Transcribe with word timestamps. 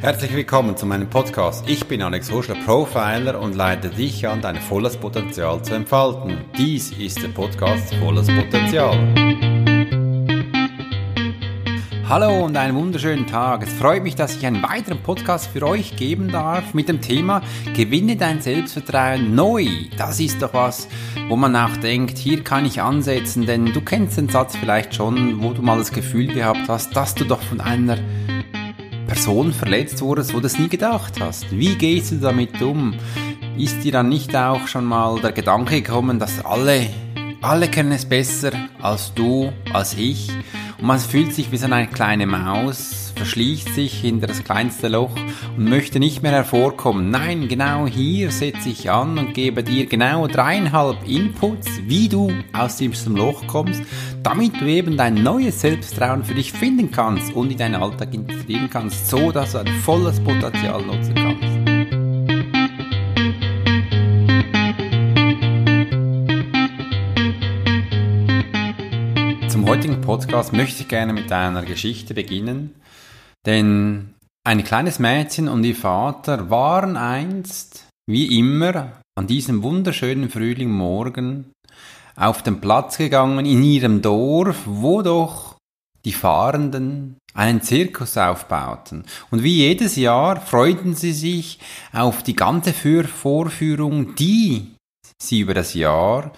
Herzlich 0.00 0.34
willkommen 0.34 0.78
zu 0.78 0.86
meinem 0.86 1.10
Podcast. 1.10 1.68
Ich 1.68 1.84
bin 1.84 2.00
Alex 2.00 2.32
Huschler, 2.32 2.54
Profiler 2.64 3.38
und 3.38 3.54
leite 3.54 3.90
dich 3.90 4.26
an, 4.26 4.40
dein 4.40 4.56
volles 4.56 4.96
Potenzial 4.96 5.62
zu 5.62 5.74
entfalten. 5.74 6.38
Dies 6.56 6.90
ist 6.92 7.22
der 7.22 7.28
Podcast 7.28 7.94
Volles 7.96 8.26
Potenzial. 8.28 8.96
Hallo 12.08 12.46
und 12.46 12.56
einen 12.56 12.74
wunderschönen 12.76 13.26
Tag. 13.26 13.62
Es 13.62 13.74
freut 13.74 14.02
mich, 14.02 14.14
dass 14.14 14.34
ich 14.34 14.46
einen 14.46 14.62
weiteren 14.62 15.02
Podcast 15.02 15.48
für 15.48 15.66
euch 15.66 15.94
geben 15.96 16.28
darf 16.28 16.72
mit 16.72 16.88
dem 16.88 17.02
Thema 17.02 17.42
Gewinne 17.76 18.16
dein 18.16 18.40
Selbstvertrauen 18.40 19.34
neu. 19.34 19.66
Das 19.98 20.18
ist 20.18 20.40
doch 20.40 20.54
was, 20.54 20.88
wo 21.28 21.36
man 21.36 21.54
auch 21.54 21.76
denkt, 21.76 22.16
hier 22.16 22.42
kann 22.42 22.64
ich 22.64 22.80
ansetzen, 22.80 23.44
denn 23.44 23.66
du 23.66 23.82
kennst 23.82 24.16
den 24.16 24.30
Satz 24.30 24.56
vielleicht 24.56 24.94
schon, 24.94 25.42
wo 25.42 25.52
du 25.52 25.60
mal 25.60 25.76
das 25.76 25.92
Gefühl 25.92 26.28
gehabt 26.28 26.68
hast, 26.68 26.96
dass 26.96 27.14
du 27.14 27.24
doch 27.24 27.42
von 27.42 27.60
einer 27.60 27.98
Person 29.20 29.52
verletzt 29.52 30.00
wurdest, 30.00 30.32
wo 30.32 30.40
du 30.40 30.46
es 30.46 30.58
nie 30.58 30.70
gedacht 30.70 31.20
hast. 31.20 31.50
Wie 31.50 31.74
gehst 31.74 32.10
du 32.10 32.16
damit 32.16 32.62
um? 32.62 32.94
Ist 33.58 33.84
dir 33.84 33.92
dann 33.92 34.08
nicht 34.08 34.34
auch 34.34 34.66
schon 34.66 34.86
mal 34.86 35.20
der 35.20 35.32
Gedanke 35.32 35.82
gekommen, 35.82 36.18
dass 36.18 36.42
alle, 36.42 36.86
alle 37.42 37.68
kennen 37.68 37.92
es 37.92 38.06
besser 38.06 38.52
als 38.80 39.12
du, 39.12 39.52
als 39.74 39.92
ich? 39.92 40.30
Und 40.78 40.86
man 40.86 40.98
fühlt 40.98 41.34
sich 41.34 41.52
wie 41.52 41.58
so 41.58 41.66
eine 41.66 41.86
kleine 41.86 42.24
Maus, 42.24 43.12
verschließt 43.14 43.74
sich 43.74 44.00
hinter 44.00 44.26
das 44.26 44.42
kleinste 44.42 44.88
Loch 44.88 45.14
und 45.54 45.68
möchte 45.68 45.98
nicht 45.98 46.22
mehr 46.22 46.32
hervorkommen. 46.32 47.10
Nein, 47.10 47.46
genau 47.46 47.86
hier 47.86 48.30
setze 48.30 48.70
ich 48.70 48.90
an 48.90 49.18
und 49.18 49.34
gebe 49.34 49.62
dir 49.62 49.84
genau 49.84 50.28
dreieinhalb 50.28 51.06
Inputs, 51.06 51.68
wie 51.84 52.08
du 52.08 52.32
aus 52.54 52.76
diesem 52.76 53.16
Loch 53.16 53.46
kommst, 53.46 53.82
damit 54.22 54.60
du 54.60 54.66
eben 54.66 54.96
dein 54.96 55.14
neues 55.22 55.60
Selbsttrauen 55.60 56.24
für 56.24 56.34
dich 56.34 56.52
finden 56.52 56.90
kannst 56.90 57.32
und 57.34 57.50
in 57.50 57.58
deinen 57.58 57.76
Alltag 57.76 58.12
integrieren 58.12 58.68
kannst, 58.68 59.08
so 59.08 59.32
dass 59.32 59.52
du 59.52 59.58
ein 59.58 59.66
volles 59.66 60.20
Potenzial 60.20 60.82
nutzen 60.82 61.14
kannst. 61.14 61.60
Zum 69.50 69.68
heutigen 69.68 70.00
Podcast 70.00 70.52
möchte 70.52 70.82
ich 70.82 70.88
gerne 70.88 71.12
mit 71.12 71.32
einer 71.32 71.62
Geschichte 71.62 72.14
beginnen, 72.14 72.74
denn 73.46 74.14
ein 74.44 74.64
kleines 74.64 74.98
Mädchen 74.98 75.48
und 75.48 75.64
ihr 75.64 75.76
Vater 75.76 76.50
waren 76.50 76.96
einst, 76.96 77.86
wie 78.06 78.38
immer, 78.38 78.92
an 79.18 79.26
diesem 79.26 79.62
wunderschönen 79.62 80.30
Frühlingmorgen 80.30 81.52
auf 82.20 82.42
den 82.42 82.60
Platz 82.60 82.98
gegangen 82.98 83.46
in 83.46 83.62
ihrem 83.62 84.02
Dorf, 84.02 84.58
wo 84.66 85.02
doch 85.02 85.56
die 86.04 86.12
Fahrenden 86.12 87.16
einen 87.34 87.62
Zirkus 87.62 88.16
aufbauten. 88.16 89.04
Und 89.30 89.42
wie 89.42 89.56
jedes 89.56 89.96
Jahr 89.96 90.40
freuten 90.40 90.94
sie 90.94 91.12
sich 91.12 91.58
auf 91.92 92.22
die 92.22 92.36
ganze 92.36 92.72
Vorführung, 92.72 94.14
die 94.14 94.74
sie 95.20 95.40
über 95.40 95.54
das 95.54 95.74
Jahr 95.74 96.32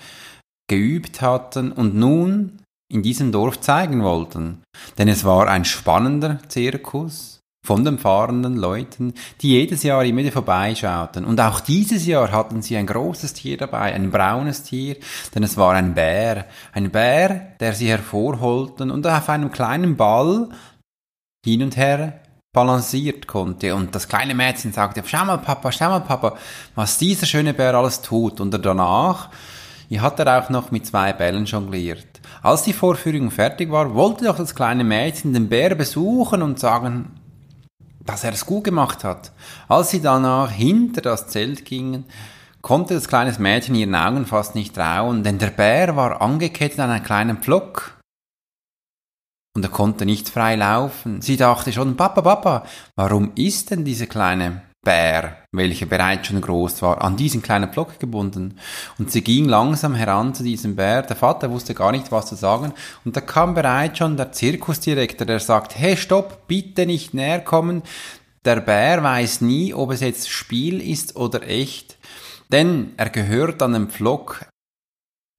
geübt 0.69 1.21
hatten 1.21 1.73
und 1.73 1.95
nun 1.95 2.63
in 2.93 3.03
diesem 3.03 3.33
Dorf 3.33 3.61
zeigen 3.61 4.03
wollten. 4.03 4.63
Denn 4.99 5.09
es 5.09 5.25
war 5.25 5.49
ein 5.49 5.65
spannender 5.65 6.41
Zirkus 6.49 7.41
von 7.65 7.85
den 7.85 7.99
fahrenden 7.99 8.57
Leuten, 8.57 9.15
die 9.41 9.51
jedes 9.51 9.85
Jahr 9.85 10.05
immer 10.05 10.19
wieder 10.19 10.33
vorbeischauten. 10.33 11.25
Und 11.25 11.41
auch 11.41 11.61
dieses 11.61 12.05
Jahr 12.07 12.33
hatten 12.33 12.61
sie 12.61 12.77
ein 12.77 12.89
großes 12.89 13.35
Tier 13.35 13.57
dabei, 13.57 13.95
ein 13.95 14.11
braunes 14.11 14.65
Tier, 14.65 14.97
denn 15.33 15.45
es 15.45 15.57
war 15.57 15.75
ein 15.75 15.95
Bär. 15.95 16.47
Ein 16.73 16.91
Bär, 16.91 17.53
der 17.61 17.73
sie 17.75 17.89
hervorholten 17.89 18.91
und 18.91 19.07
auf 19.07 19.29
einem 19.29 19.53
kleinen 19.53 19.97
Ball 19.97 20.49
hin 21.45 21.63
und 21.63 21.77
her 21.77 22.21
balanciert 22.53 23.29
konnte. 23.29 23.77
Und 23.77 23.95
das 23.95 24.09
kleine 24.09 24.35
Mädchen 24.35 24.73
sagte, 24.73 25.05
schau 25.07 25.25
mal 25.25 25.39
Papa, 25.39 25.71
schau 25.71 25.89
mal 25.89 26.01
Papa, 26.01 26.35
was 26.75 26.99
dieser 26.99 27.27
schöne 27.27 27.55
Bär 27.55 27.75
alles 27.75 28.03
tut. 28.03 28.41
Und 28.41 28.51
danach 28.65 29.31
hat 29.99 30.19
er 30.19 30.43
auch 30.43 30.51
noch 30.51 30.73
mit 30.73 30.85
zwei 30.85 31.13
Bällen 31.13 31.45
jongliert. 31.45 32.07
Als 32.43 32.63
die 32.63 32.73
Vorführung 32.73 33.31
fertig 33.31 33.71
war, 33.71 33.95
wollte 33.95 34.25
doch 34.25 34.37
das 34.37 34.57
kleine 34.57 34.83
Mädchen 34.83 35.33
den 35.33 35.49
Bär 35.49 35.77
besuchen 35.77 36.43
und 36.43 36.59
sagen, 36.59 37.22
dass 38.05 38.25
er 38.25 38.33
es 38.33 38.47
gut 38.47 38.65
gemacht 38.65 39.05
hat. 39.05 39.33
Als 39.69 39.91
sie 39.91 40.01
danach 40.01 40.51
hinter 40.51 41.01
das 41.01 41.29
Zelt 41.29 41.65
gingen, 41.65 42.05
konnte 42.61 42.95
das 42.95 43.09
kleine 43.09 43.37
Mädchen 43.39 43.75
ihren 43.75 43.95
Augen 43.95 44.27
fast 44.27 44.55
nicht 44.55 44.75
trauen, 44.75 45.25
denn 45.25 45.39
der 45.39 45.51
Bär 45.51 45.97
war 45.97 46.23
angekettet 46.23 46.81
an 46.81 46.91
einen 46.91 47.05
kleinen 47.05 47.39
Pflock. 47.39 47.99
Und 49.55 49.65
er 49.65 49.71
konnte 49.71 50.07
nicht 50.07 50.29
frei 50.29 50.57
laufen. 50.57 51.21
Sie 51.21 51.37
dachte 51.37 51.73
schon, 51.73 51.97
Papa, 51.97 52.23
Papa, 52.23 52.65
warum 52.97 53.33
ist 53.35 53.71
denn 53.71 53.85
diese 53.85 54.07
kleine 54.07 54.63
Bär, 54.85 55.37
welcher 55.53 55.87
bereits 55.87 56.27
schon 56.27 56.41
groß 56.41 56.83
war, 56.83 57.03
an 57.03 57.17
diesen 57.17 57.41
kleinen 57.41 57.71
Block 57.71 58.01
gebunden. 58.01 58.59
Und 58.99 59.13
sie 59.13 59.23
ging 59.23 59.45
langsam 59.45 59.95
heran 59.95 60.35
zu 60.35 60.43
diesem 60.43 60.75
Bär. 60.75 61.03
Der 61.03 61.15
Vater 61.15 61.51
wusste 61.51 61.73
gar 61.73 61.93
nicht, 61.93 62.11
was 62.11 62.27
zu 62.27 62.35
sagen. 62.35 62.73
Und 63.05 63.17
da 63.17 63.21
kam 63.21 63.55
bereits 63.55 63.99
schon 63.99 64.17
der 64.17 64.33
Zirkusdirektor, 64.33 65.25
der 65.25 65.39
sagt, 65.39 65.79
hey, 65.79 65.97
stopp, 65.97 66.49
bitte 66.49 66.85
nicht 66.85 67.15
näher 67.15 67.41
kommen. 67.41 67.83
Der 68.45 68.61
Bär 68.61 69.05
weiß 69.05 69.41
nie, 69.43 69.73
ob 69.73 69.93
es 69.93 70.01
jetzt 70.01 70.29
Spiel 70.29 70.81
ist 70.81 71.15
oder 71.15 71.47
echt. 71.47 71.97
Denn 72.51 72.93
er 72.97 73.09
gehört 73.09 73.63
an 73.63 73.75
den 73.75 73.89
Pflock 73.89 74.45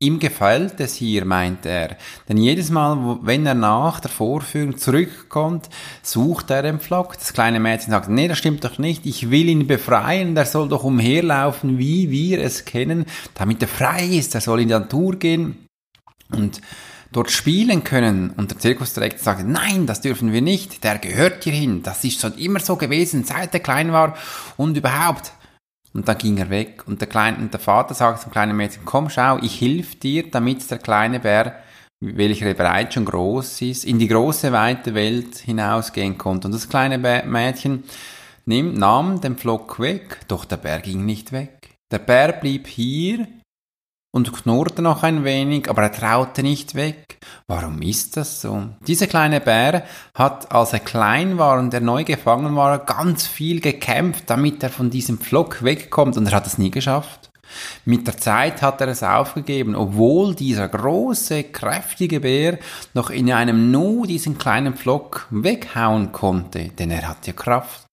Ihm 0.04 0.20
gefällt 0.20 0.82
es 0.82 0.96
hier, 0.96 1.24
meint 1.24 1.66
er, 1.66 1.96
denn 2.28 2.36
jedes 2.36 2.70
Mal, 2.70 3.20
wenn 3.22 3.46
er 3.46 3.54
nach 3.54 4.02
der 4.02 4.12
Vorführung 4.12 4.78
zurückkommt, 4.78 5.70
sucht 6.02 6.50
er 6.50 6.62
den 6.62 6.82
Pflock. 6.82 7.18
Das 7.18 7.32
kleine 7.32 7.62
Mädchen 7.62 7.92
sagt, 7.92 8.10
nee, 8.10 8.28
das 8.28 8.38
stimmt 8.38 8.66
doch 8.66 8.78
nicht, 8.80 9.06
ich 9.06 9.32
will 9.32 9.48
ihn 9.48 9.66
befreien, 9.66 10.36
der 10.36 10.46
soll 10.46 10.68
doch 10.68 10.84
umherlaufen, 10.84 11.78
wie 11.78 12.12
wir 12.12 12.44
es 12.44 12.66
kennen, 12.66 13.06
damit 13.34 13.62
er 13.62 13.70
frei 13.70 14.06
ist, 14.06 14.36
er 14.36 14.42
soll 14.42 14.60
in 14.60 14.68
die 14.68 14.74
Natur 14.74 15.16
gehen. 15.16 15.68
Und 16.30 16.60
dort 17.14 17.32
spielen 17.32 17.86
können. 17.86 18.32
Und 18.32 18.52
der 18.52 18.60
Zirkusdirektor 18.60 19.24
sagt, 19.24 19.48
nein, 19.48 19.86
das 19.86 20.02
dürfen 20.02 20.34
wir 20.34 20.42
nicht, 20.42 20.84
der 20.84 20.98
gehört 20.98 21.46
hierhin, 21.46 21.82
das 21.82 22.04
ist 22.04 22.20
schon 22.20 22.38
immer 22.38 22.60
so 22.60 22.76
gewesen, 22.76 23.24
seit 23.24 23.54
er 23.54 23.62
klein 23.62 23.94
war. 23.94 24.18
Und 24.58 24.76
überhaupt. 24.76 25.32
Und 25.94 26.08
dann 26.08 26.18
ging 26.18 26.38
er 26.38 26.50
weg. 26.50 26.84
Und 26.88 27.02
der, 27.02 27.08
kleine, 27.08 27.38
und 27.38 27.54
der 27.54 27.60
Vater 27.60 27.94
sagt 27.94 28.22
zum 28.22 28.32
kleinen 28.32 28.58
Mädchen, 28.58 28.84
komm, 28.86 29.10
schau, 29.10 29.38
ich 29.40 29.56
hilf 29.56 30.00
dir, 30.00 30.30
damit 30.30 30.70
der 30.70 30.80
kleine 30.80 31.20
Bär, 31.20 31.56
welcher 32.00 32.54
bereits 32.54 32.96
schon 32.96 33.06
groß 33.06 33.62
ist, 33.62 33.86
in 33.86 34.00
die 34.00 34.08
große, 34.08 34.52
weite 34.52 34.94
Welt 34.96 35.38
hinausgehen 35.38 36.18
konnte. 36.18 36.48
Und 36.48 36.54
das 36.54 36.68
kleine 36.68 36.98
Mädchen 36.98 37.84
nahm, 38.46 38.74
nahm 38.74 39.22
den 39.22 39.38
Flock 39.38 39.80
weg, 39.80 40.20
doch 40.28 40.46
der 40.46 40.58
Bär 40.58 40.80
ging 40.80 41.06
nicht 41.06 41.32
weg. 41.32 41.78
Der 41.92 42.00
Bär 42.00 42.34
blieb 42.34 42.68
hier 42.68 43.28
und 44.14 44.32
knurrte 44.32 44.82
noch 44.84 45.02
ein 45.04 45.24
wenig, 45.24 45.70
aber 45.70 45.82
er 45.82 45.92
traute 45.92 46.44
nicht 46.44 46.76
weg. 46.76 47.18
Warum 47.48 47.82
ist 47.82 48.16
das 48.16 48.42
so? 48.42 48.70
Dieser 48.88 49.08
kleine 49.08 49.42
Bär 49.42 49.84
hat, 50.14 50.52
als 50.52 50.72
er 50.72 50.80
klein 50.80 51.40
war 51.40 51.60
und 51.60 51.74
er 51.74 51.82
neu 51.82 52.04
gefangen 52.04 52.56
war, 52.56 52.78
ganz 52.80 53.26
viel 53.26 53.60
gekämpft, 53.60 54.30
damit 54.30 54.62
er 54.62 54.70
von 54.70 54.92
diesem 54.92 55.18
Pflock 55.18 55.64
wegkommt 55.64 56.16
und 56.16 56.28
er 56.28 56.36
hat 56.36 56.46
es 56.46 56.60
nie 56.60 56.70
geschafft. 56.70 57.32
Mit 57.86 58.08
der 58.08 58.18
Zeit 58.18 58.62
hat 58.62 58.82
er 58.82 58.88
es 58.88 59.04
aufgegeben, 59.04 59.76
obwohl 59.76 60.36
dieser 60.36 60.68
große, 60.68 61.46
kräftige 61.46 62.20
Bär 62.20 62.60
noch 62.94 63.10
in 63.10 63.32
einem 63.32 63.72
Nu 63.72 64.06
diesen 64.06 64.38
kleinen 64.38 64.76
Pflock 64.76 65.28
weghauen 65.32 66.12
konnte, 66.12 66.70
denn 66.70 66.92
er 66.92 67.08
hat 67.08 67.26
ja 67.26 67.34
Kraft. 67.34 67.86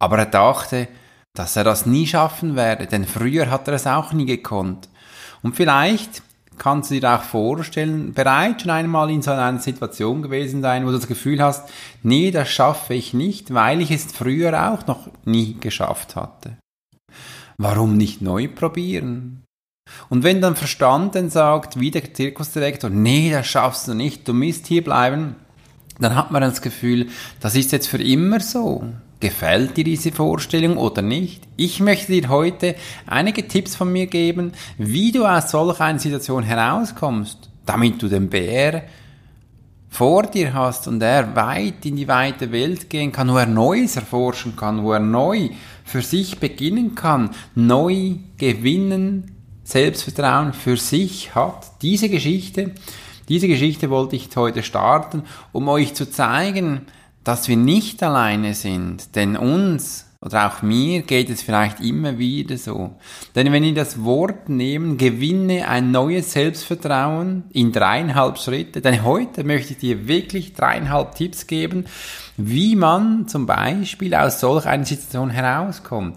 Aber 0.00 0.18
er 0.18 0.26
dachte, 0.26 0.88
dass 1.34 1.56
er 1.56 1.64
das 1.64 1.86
nie 1.86 2.06
schaffen 2.06 2.56
werde, 2.56 2.86
denn 2.86 3.04
früher 3.04 3.50
hat 3.50 3.68
er 3.68 3.74
es 3.74 3.86
auch 3.86 4.12
nie 4.12 4.26
gekonnt. 4.26 4.88
Und 5.42 5.56
vielleicht 5.56 6.22
kannst 6.58 6.90
du 6.90 6.98
dir 6.98 7.14
auch 7.14 7.22
vorstellen, 7.22 8.12
bereits 8.12 8.62
schon 8.62 8.70
einmal 8.70 9.10
in 9.10 9.22
so 9.22 9.30
einer 9.30 9.58
Situation 9.60 10.22
gewesen 10.22 10.60
sein, 10.60 10.84
wo 10.84 10.90
du 10.90 10.96
das 10.96 11.06
Gefühl 11.06 11.42
hast, 11.42 11.68
nee, 12.02 12.30
das 12.30 12.48
schaffe 12.48 12.94
ich 12.94 13.14
nicht, 13.14 13.54
weil 13.54 13.80
ich 13.80 13.90
es 13.90 14.12
früher 14.12 14.72
auch 14.72 14.86
noch 14.86 15.08
nie 15.24 15.56
geschafft 15.60 16.16
hatte. 16.16 16.56
Warum 17.56 17.96
nicht 17.96 18.22
neu 18.22 18.48
probieren? 18.48 19.44
Und 20.10 20.22
wenn 20.22 20.40
dann 20.40 20.56
Verstand 20.56 21.14
dann 21.14 21.30
sagt, 21.30 21.80
wie 21.80 21.90
der 21.90 22.12
Zirkusdirektor, 22.12 22.90
nee, 22.90 23.30
das 23.30 23.46
schaffst 23.46 23.88
du 23.88 23.94
nicht, 23.94 24.28
du 24.28 24.34
musst 24.34 24.66
hier 24.66 24.84
bleiben, 24.84 25.36
dann 25.98 26.14
hat 26.14 26.30
man 26.30 26.42
das 26.42 26.62
Gefühl, 26.62 27.08
das 27.40 27.54
ist 27.54 27.72
jetzt 27.72 27.88
für 27.88 28.02
immer 28.02 28.40
so. 28.40 28.84
Gefällt 29.20 29.76
dir 29.76 29.82
diese 29.82 30.12
Vorstellung 30.12 30.76
oder 30.76 31.02
nicht? 31.02 31.42
Ich 31.56 31.80
möchte 31.80 32.12
dir 32.12 32.28
heute 32.28 32.76
einige 33.06 33.48
Tipps 33.48 33.74
von 33.74 33.90
mir 33.90 34.06
geben, 34.06 34.52
wie 34.76 35.10
du 35.10 35.26
aus 35.26 35.50
solch 35.50 35.80
einer 35.80 35.98
Situation 35.98 36.44
herauskommst, 36.44 37.50
damit 37.66 38.00
du 38.00 38.08
den 38.08 38.30
Bär 38.30 38.84
vor 39.88 40.22
dir 40.24 40.54
hast 40.54 40.86
und 40.86 41.02
er 41.02 41.34
weit 41.34 41.84
in 41.84 41.96
die 41.96 42.06
weite 42.06 42.52
Welt 42.52 42.88
gehen 42.90 43.10
kann, 43.10 43.32
wo 43.32 43.38
er 43.38 43.46
Neues 43.46 43.96
erforschen 43.96 44.54
kann, 44.54 44.84
wo 44.84 44.92
er 44.92 45.00
neu 45.00 45.48
für 45.84 46.02
sich 46.02 46.38
beginnen 46.38 46.94
kann, 46.94 47.30
neu 47.56 48.16
gewinnen, 48.36 49.32
Selbstvertrauen 49.64 50.52
für 50.52 50.76
sich 50.76 51.34
hat. 51.34 51.82
Diese 51.82 52.08
Geschichte, 52.08 52.70
diese 53.28 53.48
Geschichte 53.48 53.90
wollte 53.90 54.14
ich 54.14 54.28
heute 54.36 54.62
starten, 54.62 55.24
um 55.52 55.68
euch 55.68 55.94
zu 55.94 56.08
zeigen, 56.08 56.86
dass 57.28 57.46
wir 57.46 57.58
nicht 57.58 58.02
alleine 58.02 58.54
sind, 58.54 59.14
denn 59.14 59.36
uns 59.36 60.06
oder 60.22 60.48
auch 60.48 60.62
mir 60.62 61.02
geht 61.02 61.28
es 61.28 61.42
vielleicht 61.42 61.78
immer 61.78 62.16
wieder 62.16 62.56
so. 62.56 62.96
Denn 63.34 63.52
wenn 63.52 63.62
wir 63.62 63.74
das 63.74 64.02
Wort 64.02 64.48
nehmen, 64.48 64.96
gewinne 64.96 65.68
ein 65.68 65.90
neues 65.90 66.32
Selbstvertrauen 66.32 67.44
in 67.52 67.70
dreieinhalb 67.70 68.38
Schritte, 68.38 68.80
denn 68.80 69.04
heute 69.04 69.44
möchte 69.44 69.74
ich 69.74 69.78
dir 69.78 70.08
wirklich 70.08 70.54
dreieinhalb 70.54 71.16
Tipps 71.16 71.46
geben, 71.46 71.84
wie 72.38 72.74
man 72.76 73.28
zum 73.28 73.44
Beispiel 73.44 74.14
aus 74.14 74.40
solch 74.40 74.64
einer 74.64 74.86
Situation 74.86 75.28
herauskommt. 75.28 76.16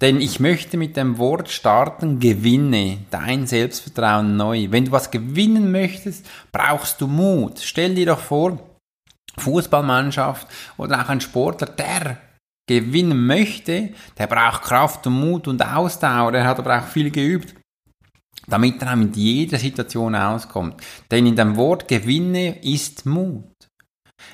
Denn 0.00 0.20
ich 0.20 0.40
möchte 0.40 0.76
mit 0.76 0.96
dem 0.96 1.18
Wort 1.18 1.50
starten, 1.50 2.18
gewinne 2.18 2.98
dein 3.10 3.46
Selbstvertrauen 3.46 4.36
neu. 4.36 4.66
Wenn 4.70 4.86
du 4.86 4.90
was 4.90 5.12
gewinnen 5.12 5.70
möchtest, 5.70 6.26
brauchst 6.50 7.00
du 7.00 7.06
Mut. 7.06 7.60
Stell 7.60 7.94
dir 7.94 8.06
doch 8.06 8.20
vor, 8.20 8.58
Fußballmannschaft 9.38 10.46
oder 10.76 11.02
auch 11.02 11.08
ein 11.08 11.20
Sportler, 11.20 11.68
der 11.68 12.18
gewinnen 12.66 13.26
möchte, 13.26 13.90
der 14.18 14.26
braucht 14.26 14.62
Kraft 14.62 15.06
und 15.06 15.14
Mut 15.14 15.48
und 15.48 15.64
Ausdauer, 15.64 16.34
er 16.34 16.46
hat 16.46 16.58
aber 16.58 16.78
auch 16.78 16.86
viel 16.86 17.10
geübt, 17.10 17.54
damit 18.46 18.82
er 18.82 18.94
mit 18.94 19.16
jeder 19.16 19.58
Situation 19.58 20.14
auskommt. 20.14 20.80
Denn 21.10 21.26
in 21.26 21.36
dem 21.36 21.56
Wort 21.56 21.88
gewinne 21.88 22.62
ist 22.62 23.06
Mut. 23.06 23.44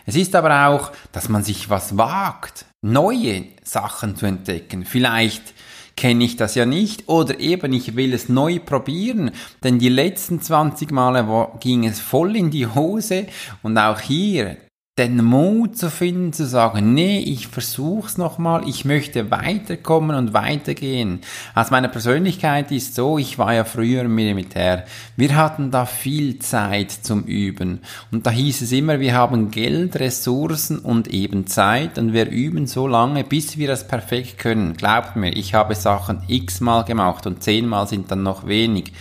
Es 0.06 0.16
ist 0.16 0.34
aber 0.34 0.66
auch, 0.66 0.92
dass 1.12 1.28
man 1.28 1.44
sich 1.44 1.70
was 1.70 1.96
wagt, 1.96 2.66
neue 2.82 3.44
Sachen 3.62 4.16
zu 4.16 4.26
entdecken. 4.26 4.84
Vielleicht 4.84 5.54
kenne 5.96 6.24
ich 6.24 6.36
das 6.36 6.54
ja 6.54 6.66
nicht 6.66 7.08
oder 7.08 7.38
eben 7.38 7.72
ich 7.72 7.94
will 7.96 8.12
es 8.12 8.28
neu 8.28 8.58
probieren, 8.58 9.30
denn 9.62 9.78
die 9.78 9.88
letzten 9.88 10.40
20 10.40 10.90
Male 10.90 11.50
ging 11.60 11.86
es 11.86 12.00
voll 12.00 12.36
in 12.36 12.50
die 12.50 12.66
Hose 12.66 13.26
und 13.62 13.78
auch 13.78 14.00
hier 14.00 14.56
den 14.96 15.24
Mut 15.24 15.76
zu 15.76 15.90
finden, 15.90 16.32
zu 16.32 16.46
sagen, 16.46 16.94
nee, 16.94 17.18
ich 17.18 17.48
versuch's 17.48 18.16
nochmal, 18.16 18.68
ich 18.68 18.84
möchte 18.84 19.32
weiterkommen 19.32 20.14
und 20.14 20.34
weitergehen. 20.34 21.18
Also 21.52 21.72
meine 21.72 21.88
Persönlichkeit 21.88 22.70
ist 22.70 22.94
so, 22.94 23.18
ich 23.18 23.36
war 23.36 23.52
ja 23.52 23.64
früher 23.64 24.02
im 24.02 24.14
Militär. 24.14 24.84
Wir 25.16 25.34
hatten 25.34 25.72
da 25.72 25.84
viel 25.84 26.38
Zeit 26.38 26.92
zum 26.92 27.24
Üben. 27.24 27.80
Und 28.12 28.24
da 28.24 28.30
hieß 28.30 28.62
es 28.62 28.70
immer, 28.70 29.00
wir 29.00 29.14
haben 29.14 29.50
Geld, 29.50 29.96
Ressourcen 29.96 30.78
und 30.78 31.08
eben 31.08 31.48
Zeit 31.48 31.98
und 31.98 32.12
wir 32.12 32.30
üben 32.30 32.68
so 32.68 32.86
lange, 32.86 33.24
bis 33.24 33.58
wir 33.58 33.66
das 33.66 33.88
perfekt 33.88 34.38
können. 34.38 34.76
Glaubt 34.76 35.16
mir, 35.16 35.32
ich 35.32 35.54
habe 35.54 35.74
Sachen 35.74 36.22
x-mal 36.28 36.84
gemacht 36.84 37.26
und 37.26 37.42
zehnmal 37.42 37.88
sind 37.88 38.12
dann 38.12 38.22
noch 38.22 38.46
wenig. 38.46 38.92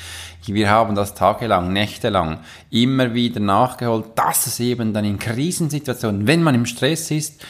Wir 0.47 0.69
haben 0.69 0.95
das 0.95 1.15
tagelang, 1.15 1.71
nächtelang 1.71 2.39
immer 2.69 3.13
wieder 3.13 3.39
nachgeholt, 3.39 4.07
dass 4.15 4.47
es 4.47 4.59
eben 4.59 4.93
dann 4.93 5.05
in 5.05 5.19
Krisensituationen, 5.19 6.27
wenn 6.27 6.43
man 6.43 6.55
im 6.55 6.65
Stress 6.65 7.11
ist, 7.11 7.45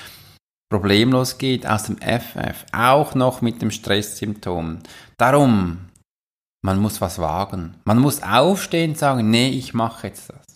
problemlos 0.70 1.38
geht 1.38 1.68
aus 1.68 1.84
dem 1.84 1.98
FF, 1.98 2.66
auch 2.72 3.16
noch 3.16 3.42
mit 3.42 3.62
dem 3.62 3.72
Stresssymptom. 3.72 4.80
Darum, 5.18 5.90
man 6.64 6.80
muss 6.80 7.02
was 7.02 7.20
wagen. 7.20 7.76
Man 7.86 8.00
muss 8.00 8.24
aufstehen 8.24 8.92
und 8.92 8.98
sagen, 8.98 9.30
nee, 9.30 9.50
ich 9.50 9.74
mache 9.74 10.08
jetzt 10.08 10.30
das. 10.30 10.53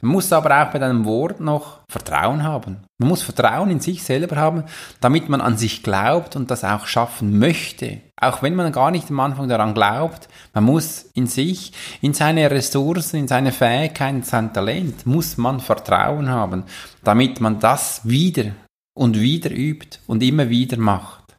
Man 0.00 0.12
muss 0.12 0.32
aber 0.32 0.62
auch 0.62 0.72
bei 0.72 0.78
deinem 0.78 1.04
Wort 1.04 1.40
noch 1.40 1.80
Vertrauen 1.88 2.42
haben. 2.42 2.78
Man 2.98 3.08
muss 3.08 3.22
Vertrauen 3.22 3.70
in 3.70 3.80
sich 3.80 4.02
selber 4.02 4.36
haben, 4.36 4.64
damit 5.00 5.28
man 5.28 5.40
an 5.40 5.56
sich 5.56 5.82
glaubt 5.82 6.36
und 6.36 6.50
das 6.50 6.64
auch 6.64 6.86
schaffen 6.86 7.38
möchte. 7.38 8.00
Auch 8.20 8.42
wenn 8.42 8.54
man 8.54 8.72
gar 8.72 8.90
nicht 8.90 9.10
am 9.10 9.20
Anfang 9.20 9.48
daran 9.48 9.74
glaubt, 9.74 10.28
man 10.54 10.64
muss 10.64 11.02
in 11.14 11.26
sich, 11.26 11.72
in 12.00 12.14
seine 12.14 12.50
Ressourcen, 12.50 13.16
in 13.16 13.28
seine 13.28 13.52
Fähigkeiten, 13.52 14.18
in 14.18 14.22
sein 14.22 14.52
Talent, 14.52 15.06
muss 15.06 15.36
man 15.36 15.60
Vertrauen 15.60 16.30
haben, 16.30 16.64
damit 17.04 17.40
man 17.40 17.60
das 17.60 18.00
wieder 18.04 18.52
und 18.96 19.20
wieder 19.20 19.50
übt 19.50 19.98
und 20.06 20.22
immer 20.22 20.48
wieder 20.48 20.78
macht. 20.78 21.36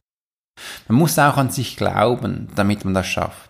Man 0.88 0.98
muss 0.98 1.18
auch 1.18 1.36
an 1.36 1.50
sich 1.50 1.76
glauben, 1.76 2.48
damit 2.54 2.84
man 2.84 2.94
das 2.94 3.06
schafft. 3.06 3.47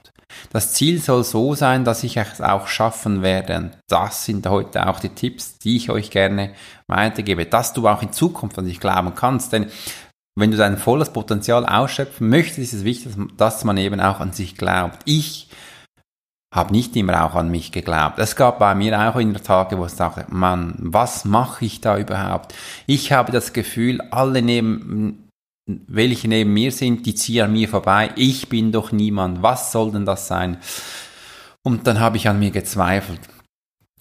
Das 0.51 0.73
Ziel 0.73 1.01
soll 1.01 1.25
so 1.25 1.55
sein, 1.55 1.85
dass 1.85 2.05
ich 2.05 2.17
es 2.17 2.41
auch 2.41 2.67
schaffen 2.67 3.23
werde. 3.23 3.71
Das 3.89 4.25
sind 4.25 4.47
heute 4.47 4.87
auch 4.89 5.01
die 5.01 5.11
Tipps, 5.11 5.59
die 5.59 5.77
ich 5.77 5.91
euch 5.91 6.11
gerne 6.11 6.55
weitergebe, 6.87 7.47
dass 7.47 7.73
du 7.73 7.89
auch 7.89 8.03
in 8.03 8.13
Zukunft 8.13 8.59
an 8.59 8.67
dich 8.67 8.81
glauben 8.81 9.15
kannst. 9.15 9.53
Denn 9.53 9.67
wenn 10.37 10.51
du 10.51 10.57
dein 10.57 10.79
volles 10.79 11.11
Potenzial 11.11 11.67
ausschöpfen 11.67 12.29
möchtest, 12.29 12.59
ist 12.59 12.73
es 12.73 12.85
wichtig, 12.85 13.13
dass 13.37 13.65
man 13.65 13.77
eben 13.77 14.01
auch 14.01 14.21
an 14.21 14.33
sich 14.33 14.57
glaubt. 14.57 15.01
Ich 15.05 15.49
habe 16.55 16.73
nicht 16.73 16.97
immer 16.97 17.25
auch 17.25 17.35
an 17.35 17.51
mich 17.51 17.73
geglaubt. 17.73 18.19
Es 18.19 18.35
gab 18.35 18.59
bei 18.59 18.75
mir 18.75 18.99
auch 18.99 19.17
in 19.17 19.35
der 19.35 19.43
Tage, 19.43 19.77
wo 19.79 19.85
ich 19.85 19.93
dachte, 19.93 20.27
Mann, 20.29 20.75
was 20.79 21.25
mache 21.25 21.65
ich 21.65 21.81
da 21.81 21.99
überhaupt? 21.99 22.55
Ich 22.87 23.13
habe 23.13 23.33
das 23.33 23.53
Gefühl, 23.53 24.01
alle 24.11 24.41
nehmen 24.41 25.28
welche 25.69 26.29
neben 26.29 26.53
mir 26.53 26.73
sind, 26.73 27.05
die 27.05 27.15
ziehen 27.15 27.45
an 27.45 27.53
mir 27.53 27.69
vorbei. 27.69 28.11
Ich 28.17 28.49
bin 28.49 28.73
doch 28.73 28.91
niemand. 28.91 29.43
Was 29.43 29.71
soll 29.71 29.93
denn 29.93 30.07
das 30.07 30.27
sein? 30.27 30.57
Und 31.63 31.87
dann 31.87 32.01
habe 32.01 32.17
ich 32.17 32.29
an 32.29 32.39
mir 32.39 32.51
gezweifelt 32.51 33.21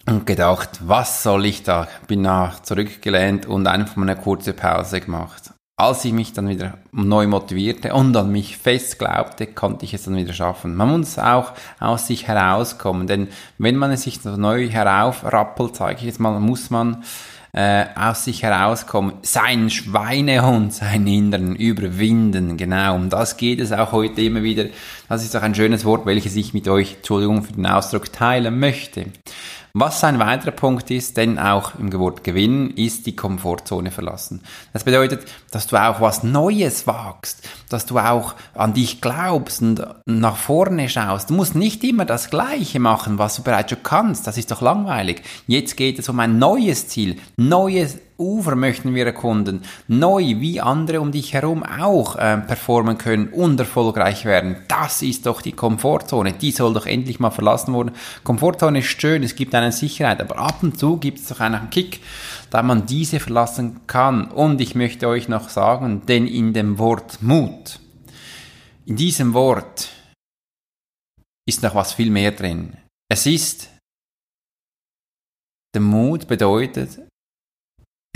und 0.06 0.26
gedacht, 0.26 0.80
was 0.82 1.22
soll 1.22 1.44
ich 1.44 1.62
da? 1.62 1.86
Bin 2.06 2.22
nach 2.22 2.62
zurückgelehnt 2.62 3.46
und 3.46 3.66
einfach 3.66 3.96
mal 3.96 4.08
eine 4.08 4.20
kurze 4.20 4.54
Pause 4.54 5.00
gemacht. 5.00 5.52
Als 5.76 6.04
ich 6.04 6.12
mich 6.12 6.32
dann 6.32 6.48
wieder 6.48 6.78
neu 6.90 7.28
motivierte 7.28 7.94
und 7.94 8.16
an 8.16 8.32
mich 8.32 8.56
fest 8.56 8.98
glaubte, 8.98 9.46
konnte 9.46 9.84
ich 9.84 9.94
es 9.94 10.04
dann 10.04 10.16
wieder 10.16 10.32
schaffen. 10.32 10.74
Man 10.74 10.88
muss 10.88 11.18
auch 11.18 11.52
aus 11.78 12.08
sich 12.08 12.26
herauskommen, 12.26 13.06
denn 13.06 13.28
wenn 13.58 13.76
man 13.76 13.92
es 13.92 14.02
sich 14.02 14.24
neu 14.24 14.68
heraufrappelt, 14.68 15.76
sage 15.76 15.96
ich 15.98 16.02
jetzt 16.02 16.18
mal, 16.18 16.40
muss 16.40 16.70
man 16.70 17.04
äh, 17.52 17.86
aus 17.94 18.24
sich 18.24 18.42
herauskommen, 18.42 19.14
seinen 19.22 19.70
Schweinehund, 19.70 20.74
seinen 20.74 21.06
Inneren 21.06 21.56
überwinden. 21.56 22.56
Genau, 22.56 22.94
um 22.94 23.10
das 23.10 23.36
geht 23.36 23.60
es 23.60 23.72
auch 23.72 23.92
heute 23.92 24.20
immer 24.22 24.42
wieder. 24.42 24.66
Das 25.08 25.24
ist 25.24 25.36
auch 25.36 25.42
ein 25.42 25.54
schönes 25.54 25.84
Wort, 25.84 26.06
welches 26.06 26.36
ich 26.36 26.54
mit 26.54 26.68
euch, 26.68 26.96
Entschuldigung 26.96 27.42
für 27.42 27.52
den 27.52 27.66
Ausdruck, 27.66 28.12
teilen 28.12 28.58
möchte. 28.58 29.06
Was 29.74 30.02
ein 30.02 30.18
weiterer 30.18 30.50
Punkt 30.50 30.90
ist, 30.90 31.16
denn 31.16 31.38
auch 31.38 31.74
im 31.78 31.92
Wort 31.92 32.24
gewinnen, 32.24 32.70
ist 32.70 33.06
die 33.06 33.14
Komfortzone 33.14 33.90
verlassen. 33.90 34.42
Das 34.72 34.84
bedeutet, 34.84 35.26
dass 35.50 35.66
du 35.66 35.76
auch 35.76 36.00
was 36.00 36.22
Neues 36.22 36.86
wagst, 36.86 37.48
dass 37.68 37.86
du 37.86 37.98
auch 37.98 38.34
an 38.54 38.74
dich 38.74 39.00
glaubst 39.00 39.62
und 39.62 39.86
nach 40.06 40.36
vorne 40.36 40.88
schaust. 40.88 41.30
Du 41.30 41.34
musst 41.34 41.54
nicht 41.54 41.84
immer 41.84 42.04
das 42.04 42.30
Gleiche 42.30 42.80
machen, 42.80 43.18
was 43.18 43.36
du 43.36 43.42
bereits 43.42 43.70
schon 43.70 43.82
kannst. 43.82 44.26
Das 44.26 44.38
ist 44.38 44.50
doch 44.50 44.60
langweilig. 44.60 45.22
Jetzt 45.46 45.76
geht 45.76 45.98
es 45.98 46.08
um 46.08 46.18
ein 46.20 46.38
neues 46.38 46.88
Ziel, 46.88 47.16
neues 47.36 47.98
Ufer 48.18 48.56
möchten 48.56 48.96
wir 48.96 49.06
erkunden, 49.06 49.62
neu 49.86 50.40
wie 50.40 50.60
andere 50.60 51.00
um 51.00 51.12
dich 51.12 51.34
herum 51.34 51.62
auch 51.62 52.16
äh, 52.16 52.38
performen 52.38 52.98
können 52.98 53.28
und 53.28 53.60
erfolgreich 53.60 54.24
werden. 54.24 54.56
Das 54.66 55.02
ist 55.02 55.26
doch 55.26 55.40
die 55.40 55.52
Komfortzone. 55.52 56.32
Die 56.32 56.50
soll 56.50 56.74
doch 56.74 56.86
endlich 56.86 57.20
mal 57.20 57.30
verlassen 57.30 57.72
worden. 57.74 57.92
Komfortzone 58.24 58.80
ist 58.80 59.00
schön, 59.00 59.22
es 59.22 59.36
gibt 59.36 59.54
eine 59.54 59.70
Sicherheit, 59.70 60.20
aber 60.20 60.38
ab 60.38 60.62
und 60.62 60.76
zu 60.78 60.96
gibt 60.96 61.20
es 61.20 61.28
doch 61.28 61.38
einen 61.38 61.70
Kick, 61.70 62.00
da 62.50 62.64
man 62.64 62.86
diese 62.86 63.20
verlassen 63.20 63.82
kann. 63.86 64.32
Und 64.32 64.60
ich 64.60 64.74
möchte 64.74 65.06
euch 65.06 65.28
noch 65.28 65.48
sagen, 65.48 66.02
denn 66.06 66.26
in 66.26 66.52
dem 66.52 66.78
Wort 66.78 67.22
Mut, 67.22 67.78
in 68.84 68.96
diesem 68.96 69.32
Wort 69.32 69.90
ist 71.46 71.62
noch 71.62 71.76
was 71.76 71.92
viel 71.92 72.10
mehr 72.10 72.32
drin. 72.32 72.76
Es 73.08 73.26
ist 73.26 73.70
der 75.74 75.82
Mut 75.82 76.26
bedeutet, 76.26 77.07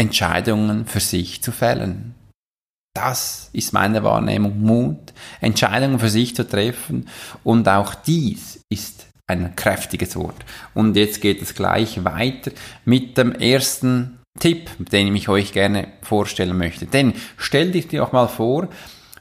Entscheidungen 0.03 0.85
für 0.85 0.99
sich 0.99 1.43
zu 1.43 1.53
fällen. 1.53 2.15
Das 2.93 3.51
ist 3.53 3.73
meine 3.73 4.03
Wahrnehmung, 4.03 4.61
Mut, 4.61 5.13
Entscheidungen 5.41 6.01
für 6.01 6.11
sich 6.11 6.35
zu 6.35 6.47
treffen 6.47 7.09
und 7.45 7.69
auch 7.69 7.95
dies 7.95 8.61
ist 8.69 9.07
ein 9.29 9.55
kräftiges 9.55 10.17
Wort. 10.17 10.45
Und 10.75 10.97
jetzt 10.97 11.21
geht 11.21 11.41
es 11.41 11.55
gleich 11.55 12.05
weiter 12.05 12.51
mit 12.85 13.17
dem 13.17 13.33
ersten 13.33 14.19
Tipp, 14.41 14.71
den 14.79 15.15
ich 15.15 15.29
euch 15.29 15.53
gerne 15.53 15.89
vorstellen 16.03 16.59
möchte. 16.59 16.87
Denn 16.87 17.15
stell 17.37 17.71
dich 17.71 17.87
dir 17.87 18.03
auch 18.03 18.13
mal 18.13 18.27
vor, 18.27 18.69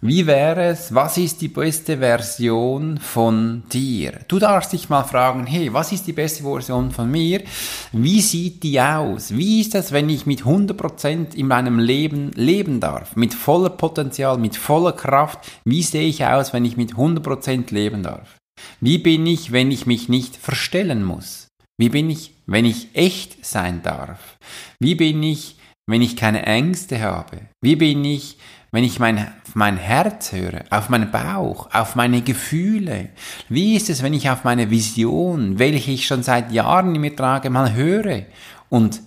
wie 0.04 0.26
wäre 0.26 0.64
es, 0.64 0.96
was 0.96 1.20
ist 1.20 1.42
die 1.42 1.48
beste 1.48 2.00
Version 2.00 2.98
von 2.98 3.62
dir? 3.72 4.22
Du 4.28 4.40
darfst 4.40 4.74
dich 4.74 4.90
mal 4.90 5.04
fragen, 5.04 5.46
hey, 5.46 5.72
was 5.72 5.92
ist 5.92 6.08
die 6.08 6.14
beste 6.14 6.42
Version 6.42 6.90
von 6.90 7.12
mir? 7.12 7.44
Wie 7.92 8.20
sieht 8.20 8.64
die 8.64 8.82
aus? 8.82 9.30
Wie 9.38 9.62
ist 9.62 9.76
es, 9.76 9.92
wenn 9.92 10.10
ich 10.10 10.26
mit 10.26 10.42
100% 10.42 11.36
in 11.36 11.46
meinem 11.46 11.78
Leben 11.78 12.32
leben 12.34 12.80
darf? 12.80 13.16
Mit 13.16 13.36
voller 13.36 13.70
Potenzial, 13.70 14.40
mit 14.40 14.56
voller 14.56 14.94
Kraft? 14.94 15.40
Wie 15.66 15.84
sehe 15.84 16.08
ich 16.08 16.26
aus, 16.26 16.52
wenn 16.52 16.66
ich 16.66 16.78
mit 16.78 16.96
100% 16.96 17.72
leben 17.72 18.02
darf? 18.02 18.38
Wie 18.80 18.98
bin 18.98 19.28
ich, 19.28 19.52
wenn 19.52 19.70
ich 19.70 19.86
mich 19.86 20.10
nicht 20.10 20.36
verstellen 20.36 21.04
muss? 21.04 21.48
Wie 21.78 21.90
bin 21.90 22.10
ich, 22.10 22.34
wenn 22.48 22.66
ich 22.66 22.96
echt 22.96 23.46
sein 23.46 23.84
darf? 23.84 24.38
Wie 24.80 24.96
bin 24.96 25.22
ich, 25.22 25.58
wenn 25.88 26.02
ich 26.02 26.16
keine 26.16 26.46
Ängste 26.46 27.02
habe? 27.02 27.42
Wie 27.62 27.76
bin 27.76 28.04
ich, 28.06 28.38
wenn 28.72 28.84
ich 28.84 29.00
mein, 29.00 29.32
mein 29.54 29.78
Herz 29.78 30.32
höre, 30.32 30.64
auf 30.70 30.90
meinen 30.90 31.12
Bauch, 31.12 31.70
auf 31.74 31.96
meine 31.96 32.22
Gefühle? 32.22 33.10
Wie 33.50 33.76
ist 33.76 33.90
es, 33.90 34.04
wenn 34.04 34.14
ich 34.14 34.30
auf 34.30 34.44
meine 34.44 34.70
Vision, 34.70 35.60
welche 35.60 35.92
ich 35.92 36.08
schon 36.08 36.24
seit 36.24 36.52
Jahren 36.52 36.96
in 36.96 37.02
mir 37.02 37.16
trage, 37.16 37.50
mal 37.50 37.74
höre 37.74 38.26
und 38.70 39.02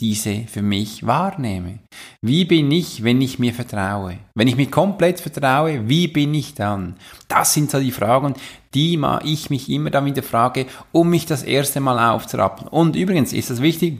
diese 0.00 0.44
für 0.46 0.62
mich 0.62 1.06
wahrnehme. 1.06 1.80
Wie 2.22 2.44
bin 2.44 2.70
ich, 2.70 3.02
wenn 3.02 3.20
ich 3.20 3.38
mir 3.38 3.52
vertraue? 3.52 4.18
Wenn 4.34 4.46
ich 4.46 4.56
mir 4.56 4.70
komplett 4.70 5.18
vertraue, 5.18 5.88
wie 5.88 6.06
bin 6.06 6.34
ich 6.34 6.54
dann? 6.54 6.96
Das 7.26 7.52
sind 7.52 7.70
so 7.70 7.80
die 7.80 7.90
Fragen, 7.90 8.34
die 8.74 9.00
ich 9.24 9.50
mich 9.50 9.68
immer 9.68 9.90
dann 9.90 10.04
wieder 10.04 10.22
frage, 10.22 10.66
um 10.92 11.10
mich 11.10 11.26
das 11.26 11.42
erste 11.42 11.80
Mal 11.80 12.12
aufzurappen. 12.12 12.68
Und 12.68 12.94
übrigens 12.94 13.32
ist 13.32 13.50
das 13.50 13.60
wichtig, 13.60 13.98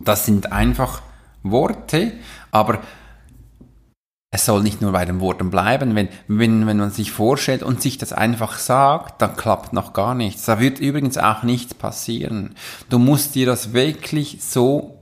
das 0.00 0.26
sind 0.26 0.52
einfach 0.52 1.02
Worte, 1.42 2.12
aber 2.50 2.80
es 4.32 4.44
soll 4.46 4.62
nicht 4.62 4.80
nur 4.80 4.92
bei 4.92 5.04
den 5.04 5.20
Worten 5.20 5.50
bleiben. 5.50 5.94
Wenn, 5.96 6.08
wenn, 6.28 6.66
wenn 6.66 6.76
man 6.76 6.90
sich 6.90 7.10
vorstellt 7.10 7.62
und 7.62 7.82
sich 7.82 7.98
das 7.98 8.12
einfach 8.12 8.58
sagt, 8.58 9.20
dann 9.20 9.36
klappt 9.36 9.72
noch 9.72 9.92
gar 9.92 10.14
nichts. 10.14 10.44
Da 10.44 10.60
wird 10.60 10.78
übrigens 10.78 11.18
auch 11.18 11.42
nichts 11.42 11.74
passieren. 11.74 12.54
Du 12.88 12.98
musst 12.98 13.34
dir 13.34 13.46
das 13.46 13.72
wirklich 13.72 14.38
so 14.40 15.00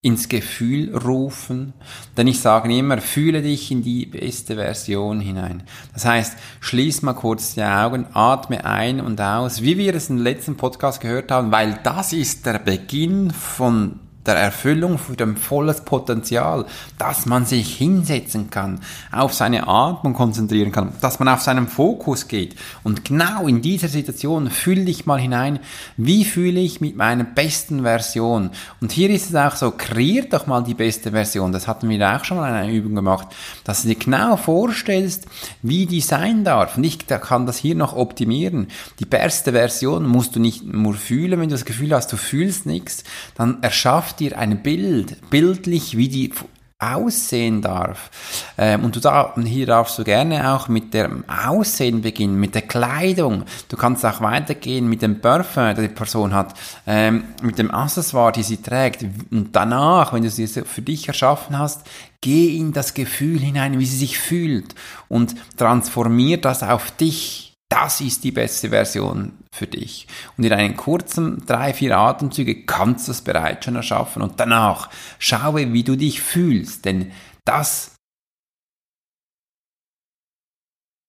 ins 0.00 0.28
Gefühl 0.28 0.96
rufen, 0.96 1.72
denn 2.16 2.28
ich 2.28 2.40
sage 2.40 2.72
immer, 2.72 2.98
fühle 2.98 3.42
dich 3.42 3.72
in 3.72 3.82
die 3.82 4.06
beste 4.06 4.54
Version 4.54 5.18
hinein. 5.18 5.64
Das 5.92 6.04
heißt, 6.04 6.36
schließ 6.60 7.02
mal 7.02 7.14
kurz 7.14 7.54
die 7.54 7.64
Augen, 7.64 8.06
atme 8.12 8.64
ein 8.64 9.00
und 9.00 9.20
aus, 9.20 9.62
wie 9.62 9.76
wir 9.76 9.92
es 9.96 10.08
im 10.08 10.18
letzten 10.18 10.56
Podcast 10.56 11.00
gehört 11.00 11.32
haben, 11.32 11.50
weil 11.50 11.80
das 11.82 12.12
ist 12.12 12.46
der 12.46 12.60
Beginn 12.60 13.32
von 13.32 13.98
der 14.26 14.36
Erfüllung 14.36 14.98
für 14.98 15.16
dem 15.16 15.36
volles 15.36 15.80
Potenzial, 15.82 16.66
dass 16.98 17.26
man 17.26 17.46
sich 17.46 17.76
hinsetzen 17.76 18.50
kann, 18.50 18.80
auf 19.10 19.32
seine 19.32 19.66
Atmung 19.66 20.12
konzentrieren 20.12 20.70
kann, 20.70 20.92
dass 21.00 21.18
man 21.18 21.28
auf 21.28 21.40
seinen 21.40 21.66
Fokus 21.66 22.28
geht. 22.28 22.54
Und 22.84 23.04
genau 23.04 23.46
in 23.46 23.62
dieser 23.62 23.88
Situation 23.88 24.50
fühle 24.50 24.84
dich 24.84 25.06
mal 25.06 25.18
hinein, 25.18 25.60
wie 25.96 26.24
fühle 26.24 26.60
ich 26.60 26.80
mit 26.80 26.96
meiner 26.96 27.24
besten 27.24 27.82
Version. 27.82 28.50
Und 28.80 28.92
hier 28.92 29.10
ist 29.10 29.30
es 29.30 29.34
auch 29.34 29.56
so, 29.56 29.70
kreiert 29.70 30.32
doch 30.32 30.46
mal 30.46 30.62
die 30.62 30.74
beste 30.74 31.12
Version. 31.12 31.52
Das 31.52 31.66
hatten 31.66 31.88
wir 31.88 32.16
auch 32.16 32.24
schon 32.24 32.36
mal 32.36 32.50
in 32.50 32.54
einer 32.54 32.72
Übung 32.72 32.94
gemacht, 32.94 33.28
dass 33.64 33.82
du 33.82 33.88
dir 33.88 33.96
genau 33.96 34.36
vorstellst, 34.36 35.26
wie 35.62 35.86
die 35.86 36.00
sein 36.00 36.44
darf. 36.44 36.76
Und 36.76 36.84
ich 36.84 37.06
kann 37.06 37.46
das 37.46 37.56
hier 37.56 37.74
noch 37.74 37.96
optimieren. 37.96 38.68
Die 38.98 39.06
beste 39.06 39.52
Version 39.52 40.06
musst 40.06 40.36
du 40.36 40.40
nicht 40.40 40.64
nur 40.64 40.94
fühlen, 40.94 41.40
wenn 41.40 41.48
du 41.48 41.54
das 41.54 41.64
Gefühl 41.64 41.94
hast, 41.94 42.12
du 42.12 42.16
fühlst 42.16 42.66
nichts, 42.66 43.04
dann 43.34 43.62
erschafft 44.08 44.20
dir 44.20 44.38
ein 44.38 44.62
Bild, 44.62 45.30
bildlich, 45.30 45.96
wie 45.96 46.08
die 46.08 46.32
aussehen 46.78 47.60
darf. 47.60 48.10
Ähm, 48.56 48.84
und 48.84 48.94
du 48.94 49.42
hier 49.44 49.66
darfst 49.66 49.98
du 49.98 50.04
gerne 50.04 50.54
auch 50.54 50.68
mit 50.68 50.94
dem 50.94 51.24
Aussehen 51.28 52.02
beginnen, 52.02 52.38
mit 52.38 52.54
der 52.54 52.62
Kleidung. 52.62 53.42
Du 53.68 53.76
kannst 53.76 54.06
auch 54.06 54.20
weitergehen 54.20 54.88
mit 54.88 55.02
dem 55.02 55.20
Parfum, 55.20 55.74
der 55.74 55.88
die 55.88 55.94
Person 55.94 56.32
hat, 56.32 56.54
ähm, 56.86 57.24
mit 57.42 57.58
dem 57.58 57.72
Accessoire, 57.72 58.32
die 58.32 58.44
sie 58.44 58.62
trägt. 58.62 59.04
Und 59.30 59.48
danach, 59.52 60.12
wenn 60.12 60.22
du 60.22 60.30
sie 60.30 60.46
für 60.46 60.82
dich 60.82 61.08
erschaffen 61.08 61.58
hast, 61.58 61.82
geh 62.20 62.56
in 62.56 62.72
das 62.72 62.94
Gefühl 62.94 63.40
hinein, 63.40 63.78
wie 63.78 63.86
sie 63.86 63.98
sich 63.98 64.18
fühlt 64.18 64.74
und 65.08 65.34
transformier 65.56 66.40
das 66.40 66.62
auf 66.62 66.92
dich 66.92 67.47
das 67.68 68.00
ist 68.00 68.24
die 68.24 68.32
beste 68.32 68.70
Version 68.70 69.32
für 69.52 69.66
dich. 69.66 70.06
Und 70.36 70.44
in 70.44 70.52
einen 70.52 70.76
kurzen 70.76 71.44
drei, 71.44 71.74
vier 71.74 71.98
Atemzüge 71.98 72.64
kannst 72.64 73.08
du 73.08 73.12
es 73.12 73.20
bereits 73.20 73.64
schon 73.64 73.76
erschaffen. 73.76 74.22
Und 74.22 74.40
danach 74.40 74.90
schaue, 75.18 75.72
wie 75.72 75.84
du 75.84 75.96
dich 75.96 76.22
fühlst, 76.22 76.84
denn 76.84 77.12
das 77.44 77.94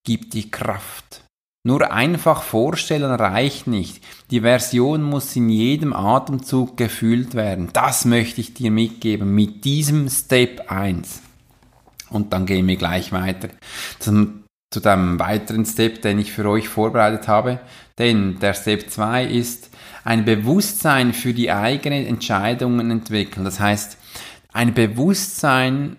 gibt 0.05 0.33
die 0.33 0.51
Kraft. 0.51 1.23
Nur 1.65 1.91
einfach 1.91 2.43
vorstellen 2.43 3.11
reicht 3.11 3.67
nicht. 3.67 4.03
Die 4.31 4.41
Version 4.41 5.03
muss 5.03 5.35
in 5.35 5.49
jedem 5.49 5.93
Atemzug 5.93 6.77
gefühlt 6.77 7.35
werden. 7.35 7.69
Das 7.73 8.05
möchte 8.05 8.41
ich 8.41 8.53
dir 8.53 8.71
mitgeben 8.71 9.35
mit 9.35 9.65
diesem 9.65 10.09
Step 10.09 10.71
1. 10.71 11.21
Und 12.09 12.33
dann 12.33 12.45
gehen 12.45 12.67
wir 12.67 12.77
gleich 12.77 13.11
weiter 13.11 13.49
zum 13.99 14.45
zu 14.71 14.79
dem 14.79 15.19
weiteren 15.19 15.65
Step, 15.65 16.01
den 16.01 16.19
ich 16.19 16.31
für 16.31 16.47
euch 16.47 16.69
vorbereitet 16.69 17.27
habe. 17.27 17.59
Denn 17.97 18.39
der 18.39 18.53
Step 18.53 18.89
2 18.89 19.25
ist 19.25 19.69
ein 20.03 20.25
Bewusstsein 20.25 21.13
für 21.13 21.33
die 21.33 21.51
eigenen 21.51 22.05
Entscheidungen 22.05 22.91
entwickeln. 22.91 23.45
Das 23.45 23.59
heißt, 23.59 23.97
ein 24.53 24.73
Bewusstsein 24.73 25.97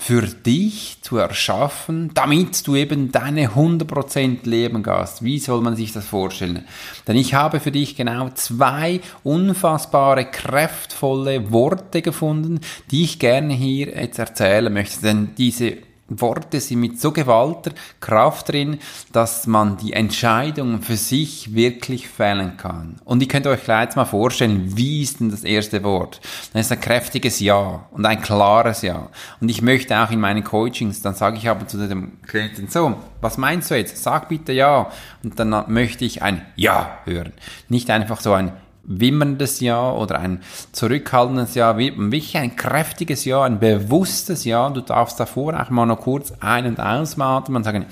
für 0.00 0.22
dich 0.22 0.98
zu 1.02 1.16
erschaffen, 1.16 2.12
damit 2.14 2.64
du 2.66 2.76
eben 2.76 3.10
deine 3.10 3.50
100% 3.50 4.48
Leben 4.48 4.84
gehst. 4.84 5.24
Wie 5.24 5.40
soll 5.40 5.60
man 5.60 5.74
sich 5.74 5.92
das 5.92 6.06
vorstellen? 6.06 6.64
Denn 7.08 7.16
ich 7.16 7.34
habe 7.34 7.58
für 7.58 7.72
dich 7.72 7.96
genau 7.96 8.28
zwei 8.30 9.00
unfassbare, 9.24 10.26
kraftvolle 10.26 11.50
Worte 11.50 12.00
gefunden, 12.00 12.60
die 12.92 13.02
ich 13.02 13.18
gerne 13.18 13.54
hier 13.54 13.88
jetzt 13.88 14.20
erzählen 14.20 14.72
möchte. 14.72 15.02
Denn 15.02 15.30
diese 15.36 15.78
Worte 16.08 16.60
sind 16.60 16.80
mit 16.80 17.00
so 17.00 17.12
gewalter 17.12 17.72
Kraft 18.00 18.48
drin, 18.50 18.78
dass 19.12 19.46
man 19.46 19.76
die 19.76 19.92
Entscheidung 19.92 20.82
für 20.82 20.96
sich 20.96 21.54
wirklich 21.54 22.08
fällen 22.08 22.56
kann. 22.56 22.96
Und 23.04 23.20
ihr 23.20 23.28
könnt 23.28 23.46
euch 23.46 23.62
gleich 23.62 23.94
mal 23.96 24.04
vorstellen, 24.04 24.76
wie 24.76 25.02
ist 25.02 25.20
denn 25.20 25.30
das 25.30 25.44
erste 25.44 25.82
Wort? 25.84 26.20
Das 26.52 26.66
ist 26.66 26.72
ein 26.72 26.80
kräftiges 26.80 27.40
Ja 27.40 27.86
und 27.90 28.06
ein 28.06 28.20
klares 28.22 28.82
Ja. 28.82 29.08
Und 29.40 29.48
ich 29.50 29.62
möchte 29.62 29.98
auch 29.98 30.10
in 30.10 30.20
meinen 30.20 30.44
Coachings, 30.44 31.02
dann 31.02 31.14
sage 31.14 31.36
ich 31.36 31.48
aber 31.48 31.66
zu 31.66 31.86
dem 31.86 32.22
Klienten 32.22 32.68
so, 32.68 32.96
was 33.20 33.36
meinst 33.36 33.70
du 33.70 33.76
jetzt? 33.76 34.02
Sag 34.02 34.28
bitte 34.28 34.52
Ja. 34.52 34.90
Und 35.22 35.38
dann 35.38 35.64
möchte 35.68 36.04
ich 36.04 36.22
ein 36.22 36.42
Ja 36.56 36.98
hören. 37.04 37.32
Nicht 37.68 37.90
einfach 37.90 38.20
so 38.20 38.32
ein 38.32 38.52
wimmerndes 38.88 39.60
Ja 39.60 39.92
oder 39.92 40.18
ein 40.18 40.42
zurückhaltendes 40.72 41.54
Ja, 41.54 41.76
wirklich 41.78 42.36
ein 42.36 42.56
kräftiges 42.56 43.24
Ja, 43.24 43.44
ein 43.44 43.60
bewusstes 43.60 44.44
Ja. 44.44 44.70
Du 44.70 44.80
darfst 44.80 45.20
davor 45.20 45.60
auch 45.60 45.70
mal 45.70 45.86
noch 45.86 46.00
kurz 46.00 46.32
ein- 46.40 46.66
und 46.66 46.80
ausatmen 46.80 47.56
und 47.56 47.64
sagen, 47.64 47.86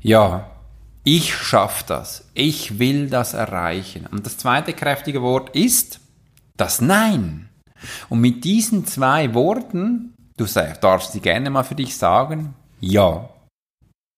ja, 0.00 0.50
ich 1.04 1.34
schaffe 1.34 1.84
das. 1.86 2.28
Ich 2.34 2.78
will 2.78 3.08
das 3.08 3.34
erreichen. 3.34 4.06
Und 4.10 4.26
das 4.26 4.38
zweite 4.38 4.72
kräftige 4.72 5.22
Wort 5.22 5.54
ist 5.54 6.00
das 6.56 6.80
Nein. 6.80 7.48
Und 8.08 8.20
mit 8.20 8.44
diesen 8.44 8.86
zwei 8.86 9.34
Worten, 9.34 10.14
du 10.36 10.46
darfst 10.80 11.12
sie 11.12 11.20
gerne 11.20 11.50
mal 11.50 11.64
für 11.64 11.74
dich 11.74 11.96
sagen, 11.96 12.54
ja. 12.80 13.28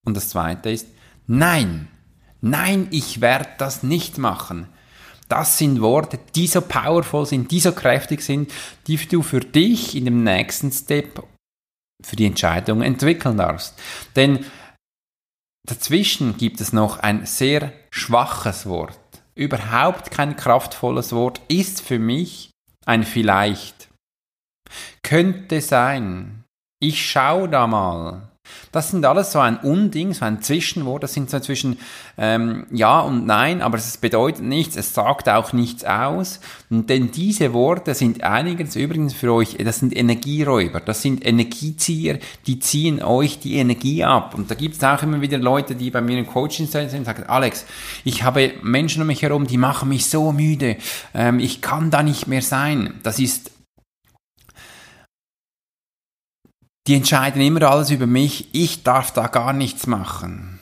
Und 0.07 0.17
das 0.17 0.29
zweite 0.29 0.71
ist 0.71 0.87
Nein. 1.27 1.89
Nein, 2.41 2.89
ich 2.91 3.23
werde 3.23 3.49
das 3.57 3.83
nicht 3.83 4.19
machen. 4.19 4.69
Das 5.35 5.59
sind 5.59 5.81
Worte, 5.81 6.21
die 6.37 6.47
so 6.47 6.61
powerful 6.61 7.27
sind, 7.27 7.51
die 7.51 7.59
so 7.59 7.73
kräftig 7.73 8.23
sind, 8.23 8.53
die 8.87 8.97
du 8.97 9.21
für 9.21 9.41
dich 9.41 9.97
in 9.97 10.05
dem 10.05 10.23
nächsten 10.23 10.71
Step 10.71 11.27
für 12.01 12.15
die 12.15 12.27
Entscheidung 12.27 12.83
entwickeln 12.83 13.37
darfst. 13.37 13.75
Denn 14.15 14.47
dazwischen 15.67 16.37
gibt 16.37 16.61
es 16.61 16.73
noch 16.73 17.01
ein 17.01 17.27
sehr 17.27 17.73
schwaches 17.91 18.67
Wort. 18.67 18.97
Überhaupt 19.35 20.13
kein 20.13 20.37
kraftvolles 20.37 21.13
Wort 21.13 21.41
ist 21.49 21.81
für 21.81 21.99
mich 21.99 22.53
ein 22.87 23.03
vielleicht. 23.03 23.89
Könnte 25.03 25.61
sein. 25.61 26.45
Ich 26.79 27.05
schau 27.11 27.49
da 27.49 27.67
mal. 27.67 28.31
Das 28.73 28.91
sind 28.91 29.05
alles 29.05 29.33
so 29.33 29.39
ein 29.39 29.57
Unding, 29.59 30.13
so 30.13 30.25
ein 30.25 30.43
Zwischenwort. 30.43 31.03
Das 31.03 31.15
sind 31.15 31.31
so 31.31 31.41
zwischen 31.41 31.79
ähm, 32.19 32.67
Ja 32.71 33.01
und 33.01 33.27
Nein, 33.27 33.63
aber 33.63 33.79
es 33.79 33.97
bedeutet 33.97 34.45
nichts, 34.45 34.77
es 34.77 34.95
sagt 34.95 35.29
auch 35.29 35.53
nichts 35.53 35.85
aus. 35.85 36.41
Und 36.71 36.91
denn 36.91 37.11
diese 37.11 37.53
Worte 37.53 37.95
sind 37.95 38.23
einiges 38.23 38.77
übrigens 38.77 39.15
für 39.15 39.33
euch, 39.33 39.57
das 39.59 39.79
sind 39.79 39.97
Energieräuber, 39.97 40.81
das 40.81 41.03
sind 41.03 41.25
Energiezieher, 41.25 42.19
die 42.47 42.59
ziehen 42.59 43.03
euch 43.03 43.39
die 43.39 43.57
Energie 43.57 44.05
ab. 44.05 44.35
Und 44.35 44.51
da 44.51 44.55
gibt 44.55 44.77
es 44.77 44.85
auch 44.85 45.03
immer 45.03 45.21
wieder 45.21 45.39
Leute, 45.39 45.75
die 45.75 45.91
bei 45.91 46.01
mir 46.01 46.19
im 46.19 46.27
Coaching 46.27 46.67
sind 46.67 46.93
und 46.93 47.05
sagen, 47.05 47.25
Alex, 47.27 47.65
ich 48.05 48.23
habe 48.25 48.53
Menschen 48.63 49.03
um 49.03 49.07
mich 49.07 49.23
herum, 49.23 49.47
die 49.47 49.59
machen 49.59 49.89
mich 49.89 50.07
so 50.07 50.33
müde, 50.33 50.77
ähm, 51.15 51.39
ich 51.39 51.63
kann 51.63 51.91
da 51.91 52.03
nicht 52.03 52.27
mehr 52.27 52.43
sein. 52.43 52.95
Das 53.03 53.19
ist 53.19 53.54
Die 56.87 56.95
entscheiden 56.95 57.41
immer 57.41 57.63
alles 57.63 57.91
über 57.91 58.07
mich, 58.07 58.49
ich 58.53 58.83
darf 58.83 59.11
da 59.11 59.29
gar 59.29 59.53
nichts 59.55 59.87
machen. 59.87 60.61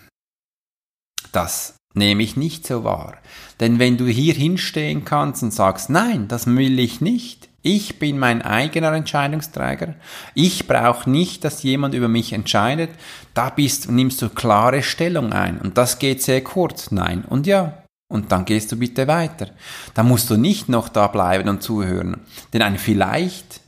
Das 1.32 1.74
nehme 1.94 2.22
ich 2.22 2.36
nicht 2.36 2.66
so 2.66 2.84
wahr. 2.84 3.16
Denn 3.58 3.78
wenn 3.78 3.96
du 3.96 4.06
hier 4.06 4.34
hinstehen 4.34 5.04
kannst 5.04 5.42
und 5.42 5.52
sagst, 5.52 5.90
nein, 5.90 6.28
das 6.28 6.46
will 6.46 6.78
ich 6.78 7.00
nicht, 7.00 7.48
ich 7.62 7.98
bin 7.98 8.18
mein 8.18 8.42
eigener 8.42 8.92
Entscheidungsträger, 8.92 9.94
ich 10.34 10.66
brauche 10.68 11.10
nicht, 11.10 11.44
dass 11.44 11.62
jemand 11.62 11.94
über 11.94 12.08
mich 12.08 12.32
entscheidet, 12.32 12.90
da 13.34 13.50
bist, 13.50 13.90
nimmst 13.90 14.22
du 14.22 14.28
klare 14.28 14.82
Stellung 14.82 15.32
ein. 15.32 15.60
Und 15.60 15.76
das 15.76 15.98
geht 15.98 16.22
sehr 16.22 16.42
kurz, 16.42 16.90
nein 16.90 17.24
und 17.24 17.46
ja. 17.46 17.78
Und 18.08 18.30
dann 18.30 18.44
gehst 18.44 18.70
du 18.70 18.76
bitte 18.76 19.08
weiter. 19.08 19.48
Da 19.94 20.02
musst 20.02 20.28
du 20.28 20.36
nicht 20.36 20.68
noch 20.68 20.88
da 20.88 21.06
bleiben 21.06 21.48
und 21.48 21.62
zuhören. 21.62 22.20
Denn 22.52 22.62
ein 22.62 22.78
vielleicht 22.78 23.60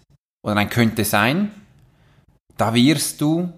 oder 0.44 0.56
ein 0.56 0.68
könnte 0.68 1.04
sein, 1.04 1.50
da 2.56 2.74
wirst 2.74 3.20
du 3.20 3.52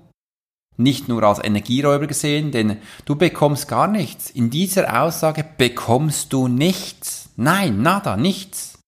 nicht 0.76 1.08
nur 1.08 1.22
als 1.22 1.42
Energieräuber 1.42 2.06
gesehen, 2.06 2.52
denn 2.52 2.78
du 3.04 3.16
bekommst 3.16 3.68
gar 3.68 3.88
nichts. 3.88 4.30
In 4.30 4.50
dieser 4.50 5.02
Aussage 5.02 5.44
bekommst 5.56 6.32
du 6.32 6.48
nichts. 6.48 7.30
Nein, 7.36 7.82
nada, 7.82 8.16
nichts. 8.16 8.78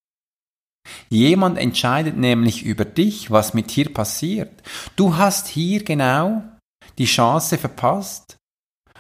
Jemand 1.09 1.59
entscheidet 1.59 2.17
nämlich 2.17 2.65
über 2.65 2.85
dich, 2.85 3.31
was 3.31 3.55
mit 3.55 3.75
dir 3.75 3.93
passiert. 3.93 4.63
Du 4.97 5.17
hast 5.17 5.49
hier 5.49 5.85
genau 5.85 6.43
die 6.99 7.07
Chance 7.07 7.59
verpasst, 7.59 8.37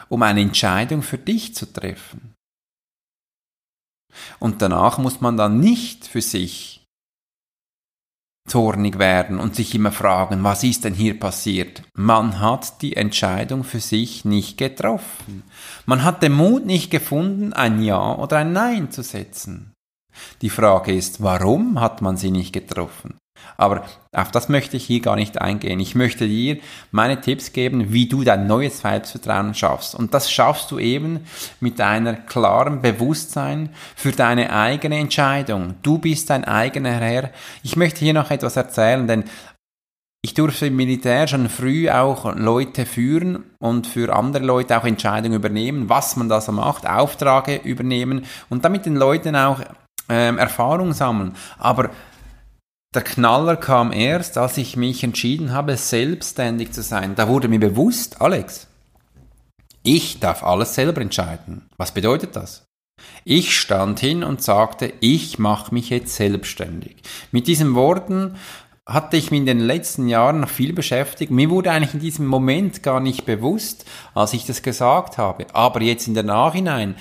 um 0.08 0.22
eine 0.22 0.40
Entscheidung 0.40 1.02
für 1.02 1.18
dich 1.18 1.54
zu 1.54 1.70
treffen. 1.70 2.34
Und 4.38 4.62
danach 4.62 4.98
muss 4.98 5.20
man 5.20 5.36
dann 5.36 5.60
nicht 5.60 6.06
für 6.06 6.22
sich 6.22 6.77
zornig 8.48 8.98
werden 8.98 9.38
und 9.38 9.54
sich 9.54 9.74
immer 9.74 9.92
fragen, 9.92 10.42
was 10.42 10.64
ist 10.64 10.84
denn 10.84 10.94
hier 10.94 11.18
passiert? 11.18 11.82
Man 11.94 12.40
hat 12.40 12.82
die 12.82 12.96
Entscheidung 12.96 13.64
für 13.64 13.80
sich 13.80 14.24
nicht 14.24 14.58
getroffen. 14.58 15.44
Man 15.86 16.04
hat 16.04 16.22
den 16.22 16.32
Mut 16.32 16.66
nicht 16.66 16.90
gefunden, 16.90 17.52
ein 17.52 17.82
Ja 17.82 18.16
oder 18.16 18.38
ein 18.38 18.52
Nein 18.52 18.90
zu 18.90 19.02
setzen. 19.02 19.72
Die 20.42 20.50
Frage 20.50 20.92
ist, 20.92 21.22
warum 21.22 21.80
hat 21.80 22.02
man 22.02 22.16
sie 22.16 22.30
nicht 22.30 22.52
getroffen? 22.52 23.16
Aber 23.56 23.84
auf 24.12 24.30
das 24.30 24.48
möchte 24.48 24.76
ich 24.76 24.84
hier 24.84 25.00
gar 25.00 25.16
nicht 25.16 25.40
eingehen. 25.40 25.80
Ich 25.80 25.94
möchte 25.94 26.26
dir 26.28 26.58
meine 26.90 27.20
Tipps 27.20 27.52
geben, 27.52 27.92
wie 27.92 28.06
du 28.06 28.22
dein 28.22 28.46
neues 28.46 28.80
Selbstvertrauen 28.80 29.54
schaffst. 29.54 29.94
Und 29.94 30.14
das 30.14 30.30
schaffst 30.30 30.70
du 30.70 30.78
eben 30.78 31.26
mit 31.60 31.80
einer 31.80 32.14
klaren 32.14 32.80
Bewusstsein 32.82 33.70
für 33.96 34.12
deine 34.12 34.52
eigene 34.52 34.98
Entscheidung. 34.98 35.74
Du 35.82 35.98
bist 35.98 36.30
dein 36.30 36.44
eigener 36.44 36.92
Herr. 36.92 37.30
Ich 37.62 37.76
möchte 37.76 38.00
hier 38.00 38.14
noch 38.14 38.30
etwas 38.30 38.56
erzählen, 38.56 39.06
denn 39.06 39.24
ich 40.20 40.34
durfte 40.34 40.66
im 40.66 40.76
Militär 40.76 41.28
schon 41.28 41.48
früh 41.48 41.88
auch 41.88 42.34
Leute 42.34 42.86
führen 42.86 43.44
und 43.60 43.86
für 43.86 44.14
andere 44.14 44.44
Leute 44.44 44.76
auch 44.76 44.84
Entscheidungen 44.84 45.36
übernehmen, 45.36 45.88
was 45.88 46.16
man 46.16 46.28
da 46.28 46.40
so 46.40 46.50
macht, 46.50 46.88
Aufträge 46.88 47.56
übernehmen 47.62 48.26
und 48.48 48.64
damit 48.64 48.84
den 48.84 48.96
Leuten 48.96 49.36
auch 49.36 49.60
ähm, 50.08 50.38
Erfahrung 50.38 50.92
sammeln. 50.92 51.36
Aber 51.58 51.90
der 52.94 53.02
Knaller 53.02 53.56
kam 53.56 53.92
erst, 53.92 54.38
als 54.38 54.56
ich 54.56 54.76
mich 54.76 55.04
entschieden 55.04 55.52
habe, 55.52 55.76
selbstständig 55.76 56.72
zu 56.72 56.82
sein. 56.82 57.14
Da 57.14 57.28
wurde 57.28 57.48
mir 57.48 57.60
bewusst, 57.60 58.20
Alex, 58.20 58.66
ich 59.82 60.20
darf 60.20 60.42
alles 60.42 60.74
selber 60.74 61.00
entscheiden. 61.00 61.68
Was 61.76 61.92
bedeutet 61.92 62.34
das? 62.34 62.64
Ich 63.24 63.58
stand 63.58 64.00
hin 64.00 64.24
und 64.24 64.42
sagte, 64.42 64.92
ich 65.00 65.38
mache 65.38 65.72
mich 65.72 65.90
jetzt 65.90 66.16
selbstständig. 66.16 66.96
Mit 67.30 67.46
diesen 67.46 67.74
Worten 67.74 68.36
hatte 68.88 69.18
ich 69.18 69.30
mich 69.30 69.40
in 69.40 69.46
den 69.46 69.60
letzten 69.60 70.08
Jahren 70.08 70.40
noch 70.40 70.48
viel 70.48 70.72
beschäftigt. 70.72 71.30
Mir 71.30 71.50
wurde 71.50 71.70
eigentlich 71.70 71.92
in 71.92 72.00
diesem 72.00 72.26
Moment 72.26 72.82
gar 72.82 73.00
nicht 73.00 73.26
bewusst, 73.26 73.84
als 74.14 74.32
ich 74.32 74.46
das 74.46 74.62
gesagt 74.62 75.18
habe. 75.18 75.46
Aber 75.52 75.82
jetzt 75.82 76.08
in 76.08 76.14
der 76.14 76.22
Nachhinein 76.22 76.96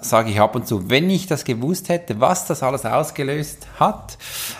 sage 0.00 0.30
ich 0.30 0.40
ab 0.40 0.56
und 0.56 0.66
zu, 0.66 0.90
wenn 0.90 1.08
ich 1.08 1.28
das 1.28 1.44
gewusst 1.44 1.90
hätte, 1.90 2.18
was 2.18 2.46
das 2.46 2.64
alles 2.64 2.84
ausgelöst 2.84 3.68
hat, 3.78 4.18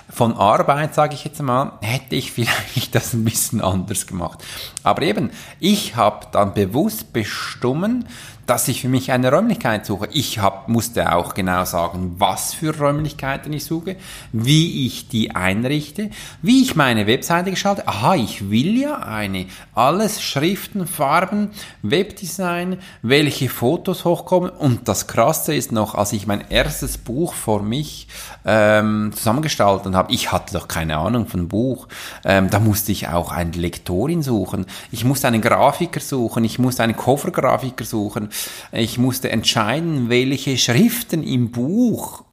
von 0.09 0.35
Arbeit, 0.35 0.95
sage 0.95 1.15
ich 1.15 1.25
jetzt 1.25 1.43
mal, 1.43 1.73
hätte 1.81 2.15
ich 2.15 2.31
vielleicht 2.33 2.95
das 2.95 3.13
ein 3.13 3.25
bisschen 3.25 3.61
anders 3.61 4.07
gemacht. 4.07 4.45
Aber 4.85 5.03
eben, 5.03 5.31
ich 5.59 5.97
habe 5.97 6.29
dann 6.31 6.55
bewusst 6.55 7.13
bestimmt, 7.13 8.07
dass 8.49 8.67
ich 8.67 8.81
für 8.81 8.89
mich 8.89 9.13
eine 9.13 9.31
Räumlichkeit 9.31 9.85
suche. 9.85 10.09
Ich 10.11 10.39
hab, 10.39 10.69
musste 10.71 11.15
auch 11.15 11.35
genau 11.35 11.67
sagen, 11.67 12.15
was 12.17 12.55
für 12.55 12.75
Räumlichkeiten 12.75 13.53
ich 13.53 13.67
suche, 13.67 13.97
wie 14.33 14.87
ich 14.87 15.07
die 15.07 15.37
einrichte, 15.37 16.09
wie 16.41 16.63
ich 16.63 16.75
meine 16.75 17.07
Webseite 17.07 17.51
gestalte. 17.51 17.87
Aha, 17.87 18.15
ich 18.15 18.51
will 18.51 18.79
ja 18.79 19.01
eine. 19.01 19.45
Alles 19.75 20.23
Schriften, 20.23 20.87
Farben, 20.87 21.51
Webdesign, 21.83 22.79
welche 23.03 23.51
Fotos 23.51 24.07
hochkommen. 24.07 24.49
Und 24.49 24.89
das 24.89 25.07
Krasse 25.07 25.55
ist 25.55 25.71
noch, 25.71 25.95
als 25.95 26.15
ich 26.15 26.27
mein 26.27 26.43
erstes 26.49 26.97
Buch 26.97 27.35
vor 27.35 27.63
mich 27.63 28.09
ähm, 28.47 29.13
zusammengestaltet 29.15 29.95
habe, 29.95 30.11
ich 30.11 30.33
hatte 30.33 30.55
doch 30.55 30.69
keine 30.69 30.97
Ahnung 30.97 31.27
von 31.27 31.49
Buch, 31.49 31.87
ähm, 32.25 32.49
da 32.49 32.61
musste 32.61 32.93
ich 32.93 33.09
auch 33.09 33.31
eine 33.31 33.51
Lektorin 33.51 34.23
suchen. 34.23 34.65
Ich 34.91 35.05
musste 35.05 35.29
einen 35.29 35.43
Grafiker 35.43 36.01
suchen, 36.01 36.45
ich 36.45 36.59
musste 36.59 36.83
einen 36.83 36.97
Covergrafiker 36.97 37.85
suchen. 37.85 38.31
Ich 38.73 38.99
musste 38.99 39.31
entscheiden, 39.31 40.09
welche 40.09 40.57
Schriften 40.59 41.23
im 41.23 41.51
Buch 41.51 42.25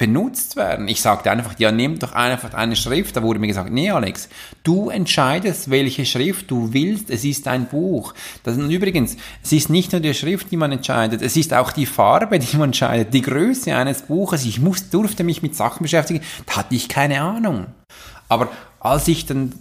benutzt 0.00 0.56
werden. 0.56 0.88
Ich 0.88 1.02
sagte 1.02 1.30
einfach, 1.30 1.58
ja, 1.58 1.70
nimm 1.70 1.98
doch 1.98 2.12
einfach 2.12 2.54
eine 2.54 2.74
Schrift. 2.74 3.16
Da 3.16 3.22
wurde 3.22 3.38
mir 3.38 3.48
gesagt, 3.48 3.70
nee, 3.70 3.90
Alex, 3.90 4.30
du 4.62 4.88
entscheidest, 4.88 5.68
welche 5.68 6.06
Schrift 6.06 6.50
du 6.50 6.72
willst. 6.72 7.10
Es 7.10 7.22
ist 7.22 7.46
ein 7.46 7.66
Buch. 7.66 8.14
Das, 8.42 8.56
und 8.56 8.70
übrigens, 8.70 9.18
es 9.42 9.52
ist 9.52 9.68
nicht 9.68 9.92
nur 9.92 10.00
die 10.00 10.14
Schrift, 10.14 10.50
die 10.50 10.56
man 10.56 10.72
entscheidet, 10.72 11.20
es 11.20 11.36
ist 11.36 11.52
auch 11.52 11.70
die 11.70 11.84
Farbe, 11.84 12.38
die 12.38 12.56
man 12.56 12.70
entscheidet, 12.70 13.12
die 13.12 13.20
Größe 13.20 13.76
eines 13.76 14.00
Buches. 14.02 14.46
Ich 14.46 14.58
muss, 14.58 14.88
durfte 14.88 15.22
mich 15.22 15.42
mit 15.42 15.54
Sachen 15.54 15.82
beschäftigen, 15.82 16.22
da 16.46 16.56
hatte 16.56 16.74
ich 16.74 16.88
keine 16.88 17.20
Ahnung. 17.20 17.66
Aber 18.30 18.48
als 18.80 19.06
ich 19.06 19.26
dann 19.26 19.52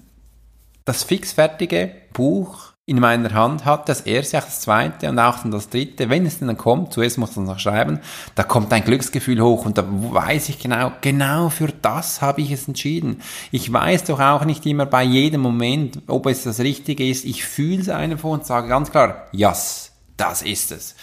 das 0.85 1.03
fixfertige 1.03 1.91
Buch 2.13 2.71
in 2.89 2.99
meiner 2.99 3.31
Hand 3.33 3.65
hat, 3.65 3.87
das 3.87 4.01
erste, 4.01 4.39
auch 4.39 4.45
das 4.45 4.61
zweite 4.61 5.09
und 5.09 5.19
auch 5.19 5.39
dann 5.39 5.51
das 5.51 5.69
dritte, 5.69 6.09
wenn 6.09 6.25
es 6.25 6.39
dann 6.39 6.57
kommt, 6.57 6.91
zuerst 6.91 7.19
muss 7.19 7.35
man 7.35 7.45
noch 7.45 7.59
schreiben, 7.59 7.99
da 8.33 8.41
kommt 8.41 8.73
ein 8.73 8.83
Glücksgefühl 8.83 9.39
hoch 9.41 9.65
und 9.65 9.77
da 9.77 9.85
weiß 9.87 10.49
ich 10.49 10.57
genau, 10.57 10.91
genau 11.01 11.49
für 11.49 11.67
das 11.67 12.23
habe 12.23 12.41
ich 12.41 12.51
es 12.51 12.67
entschieden. 12.67 13.21
Ich 13.51 13.71
weiß 13.71 14.05
doch 14.05 14.19
auch 14.19 14.43
nicht 14.43 14.65
immer 14.65 14.87
bei 14.87 15.03
jedem 15.03 15.41
Moment, 15.41 16.01
ob 16.07 16.25
es 16.25 16.43
das 16.43 16.59
Richtige 16.59 17.07
ist. 17.07 17.25
Ich 17.25 17.45
fühle 17.45 17.81
es 17.81 17.89
einfach 17.89 18.29
und 18.29 18.45
sage 18.45 18.67
ganz 18.67 18.89
klar, 18.89 19.27
yes, 19.31 19.91
das 20.17 20.41
ist 20.41 20.71
es. 20.71 20.95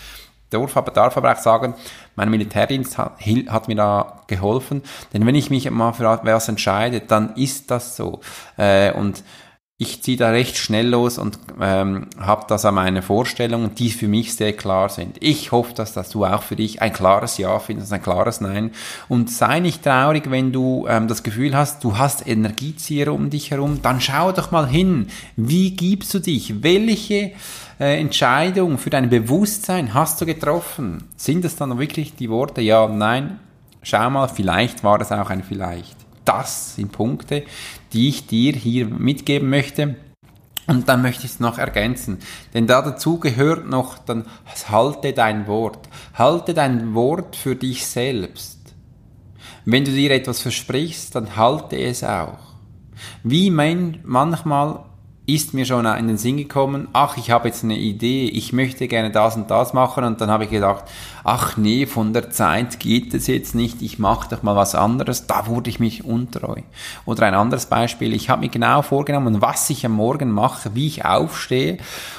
Darf 0.50 0.74
darf 0.92 1.16
aber 1.16 1.32
auch 1.32 1.38
sagen, 1.38 1.74
mein 2.16 2.30
Militärdienst 2.30 2.98
hat, 2.98 3.20
hat, 3.48 3.68
mir 3.68 3.76
da 3.76 4.22
geholfen, 4.26 4.82
denn 5.12 5.26
wenn 5.26 5.34
ich 5.34 5.50
mich 5.50 5.70
mal 5.70 5.92
für 5.92 6.12
etwas 6.12 6.48
entscheide, 6.48 7.00
dann 7.00 7.34
ist 7.36 7.70
das 7.70 7.96
so. 7.96 8.20
Äh, 8.56 8.92
und 8.92 9.22
ich 9.78 10.02
ziehe 10.02 10.16
da 10.16 10.30
recht 10.30 10.56
schnell 10.56 10.88
los 10.88 11.18
und 11.18 11.38
ähm, 11.60 12.06
habe 12.18 12.46
da 12.48 12.56
so 12.56 12.72
meine 12.72 13.02
Vorstellungen, 13.02 13.74
die 13.74 13.90
für 13.90 14.08
mich 14.08 14.34
sehr 14.34 14.54
klar 14.54 14.88
sind. 14.88 15.18
Ich 15.20 15.52
hoffe, 15.52 15.74
dass, 15.74 15.92
dass 15.92 16.08
du 16.08 16.24
auch 16.24 16.42
für 16.42 16.56
dich 16.56 16.80
ein 16.80 16.94
klares 16.94 17.36
Ja 17.36 17.58
findest, 17.58 17.92
ein 17.92 18.02
klares 18.02 18.40
Nein. 18.40 18.70
Und 19.10 19.30
sei 19.30 19.60
nicht 19.60 19.84
traurig, 19.84 20.30
wenn 20.30 20.50
du 20.50 20.86
ähm, 20.88 21.08
das 21.08 21.22
Gefühl 21.22 21.54
hast, 21.54 21.84
du 21.84 21.98
hast 21.98 22.26
Energiezieher 22.26 23.12
um 23.12 23.28
dich 23.28 23.50
herum. 23.50 23.80
Dann 23.82 24.00
schau 24.00 24.32
doch 24.32 24.50
mal 24.50 24.66
hin, 24.66 25.08
wie 25.36 25.72
gibst 25.72 26.14
du 26.14 26.20
dich? 26.20 26.62
Welche 26.62 27.32
äh, 27.78 28.00
Entscheidung 28.00 28.78
für 28.78 28.88
dein 28.88 29.10
Bewusstsein 29.10 29.92
hast 29.92 30.18
du 30.22 30.24
getroffen? 30.24 31.04
Sind 31.18 31.44
es 31.44 31.56
dann 31.56 31.78
wirklich 31.78 32.14
die 32.14 32.30
Worte 32.30 32.62
Ja, 32.62 32.88
Nein? 32.88 33.40
Schau 33.82 34.08
mal, 34.08 34.28
vielleicht 34.28 34.82
war 34.84 35.02
es 35.02 35.12
auch 35.12 35.28
ein 35.28 35.44
Vielleicht 35.44 36.05
das 36.26 36.74
sind 36.74 36.92
Punkte, 36.92 37.44
die 37.92 38.08
ich 38.08 38.26
dir 38.26 38.52
hier 38.52 38.86
mitgeben 38.86 39.48
möchte. 39.48 39.96
Und 40.66 40.88
dann 40.88 41.00
möchte 41.00 41.24
ich 41.24 41.32
es 41.32 41.40
noch 41.40 41.58
ergänzen, 41.58 42.18
denn 42.52 42.66
da 42.66 42.82
dazu 42.82 43.20
gehört 43.20 43.68
noch, 43.68 43.98
dann 43.98 44.26
halte 44.68 45.12
dein 45.12 45.46
Wort, 45.46 45.88
halte 46.14 46.54
dein 46.54 46.92
Wort 46.92 47.36
für 47.36 47.54
dich 47.54 47.86
selbst. 47.86 48.58
Wenn 49.64 49.84
du 49.84 49.92
dir 49.92 50.10
etwas 50.10 50.40
versprichst, 50.40 51.14
dann 51.14 51.36
halte 51.36 51.78
es 51.78 52.02
auch. 52.02 52.38
Wie 53.22 53.50
mein, 53.50 54.00
manchmal 54.04 54.84
ist 55.26 55.54
mir 55.54 55.66
schon 55.66 55.86
in 55.86 56.06
den 56.06 56.18
Sinn 56.18 56.36
gekommen, 56.36 56.86
ach, 56.92 57.16
ich 57.16 57.32
habe 57.32 57.48
jetzt 57.48 57.64
eine 57.64 57.76
Idee, 57.76 58.28
ich 58.28 58.52
möchte 58.52 58.86
gerne 58.86 59.10
das 59.10 59.36
und 59.36 59.50
das 59.50 59.72
machen 59.72 60.04
und 60.04 60.20
dann 60.20 60.30
habe 60.30 60.44
ich 60.44 60.50
gedacht, 60.50 60.84
ach 61.24 61.56
nee, 61.56 61.86
von 61.86 62.12
der 62.12 62.30
Zeit 62.30 62.78
geht 62.78 63.12
es 63.12 63.26
jetzt 63.26 63.54
nicht, 63.54 63.82
ich 63.82 63.98
mache 63.98 64.28
doch 64.28 64.44
mal 64.44 64.54
was 64.54 64.76
anderes, 64.76 65.26
da 65.26 65.48
wurde 65.48 65.68
ich 65.68 65.80
mich 65.80 66.04
untreu. 66.04 66.60
Oder 67.06 67.26
ein 67.26 67.34
anderes 67.34 67.66
Beispiel, 67.66 68.14
ich 68.14 68.30
habe 68.30 68.42
mir 68.42 68.50
genau 68.50 68.82
vorgenommen, 68.82 69.42
was 69.42 69.68
ich 69.68 69.84
am 69.84 69.92
Morgen 69.92 70.30
mache, 70.30 70.74
wie 70.74 70.86
ich 70.86 71.04
aufstehe 71.04 71.78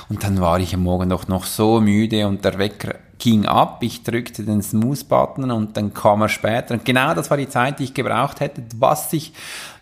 und 0.10 0.24
dann 0.24 0.42
war 0.42 0.60
ich 0.60 0.74
am 0.74 0.84
Morgen 0.84 1.10
doch 1.10 1.30
noch 1.30 1.46
so 1.46 1.80
müde 1.80 2.28
und 2.28 2.44
der 2.44 2.58
Wecker 2.58 2.96
ging 3.20 3.46
ab, 3.46 3.80
ich 3.82 4.04
drückte 4.04 4.44
den 4.44 4.62
Snooze-Button 4.62 5.50
und 5.50 5.76
dann 5.76 5.94
kam 5.94 6.22
er 6.22 6.30
später. 6.30 6.76
Und 6.76 6.86
genau 6.86 7.14
das 7.14 7.30
war 7.30 7.38
die 7.38 7.50
Zeit, 7.50 7.80
die 7.80 7.86
ich 7.86 7.94
gebraucht 7.94 8.40
hätte, 8.40 8.64
was 8.78 9.12
ich 9.14 9.34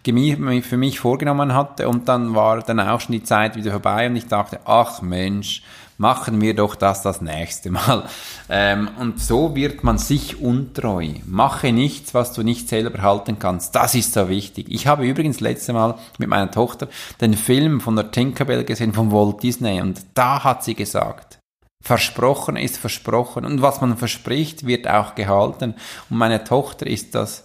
für 0.05 0.77
mich 0.77 0.99
vorgenommen 0.99 1.53
hatte. 1.53 1.87
Und 1.89 2.07
dann 2.07 2.35
war 2.35 2.61
dann 2.61 2.79
auch 2.79 3.01
schon 3.01 3.13
die 3.13 3.23
Zeit 3.23 3.55
wieder 3.55 3.71
vorbei 3.71 4.07
und 4.07 4.15
ich 4.15 4.27
dachte, 4.27 4.59
ach 4.65 5.01
Mensch, 5.01 5.63
machen 5.97 6.41
wir 6.41 6.53
doch 6.55 6.75
das 6.75 7.01
das 7.01 7.21
nächste 7.21 7.71
Mal. 7.71 8.03
Ähm, 8.47 8.89
und 8.99 9.19
so 9.19 9.55
wird 9.55 9.83
man 9.83 9.97
sich 9.97 10.39
untreu. 10.39 11.07
Mache 11.25 11.73
nichts, 11.73 12.13
was 12.13 12.31
du 12.31 12.43
nicht 12.43 12.69
selber 12.69 13.01
halten 13.01 13.39
kannst. 13.39 13.73
Das 13.73 13.95
ist 13.95 14.13
so 14.13 14.29
wichtig. 14.29 14.67
Ich 14.69 14.85
habe 14.85 15.07
übrigens 15.07 15.39
letzte 15.39 15.73
Mal 15.73 15.95
mit 16.19 16.29
meiner 16.29 16.51
Tochter 16.51 16.87
den 17.21 17.33
Film 17.33 17.81
von 17.81 17.95
der 17.95 18.11
Tinkerbell 18.11 18.63
gesehen, 18.63 18.93
von 18.93 19.11
Walt 19.11 19.41
Disney. 19.41 19.81
Und 19.81 20.05
da 20.13 20.43
hat 20.43 20.63
sie 20.63 20.75
gesagt, 20.75 21.39
Versprochen 21.85 22.55
ist 22.55 22.77
versprochen 22.77 23.45
und 23.45 23.61
was 23.63 23.79
man 23.79 23.95
verspricht, 23.95 24.65
wird 24.65 24.87
auch 24.87 25.15
gehalten. 25.15 25.73
Und 26.09 26.17
meine 26.17 26.43
Tochter 26.43 26.87
ist 26.87 27.15
das 27.15 27.44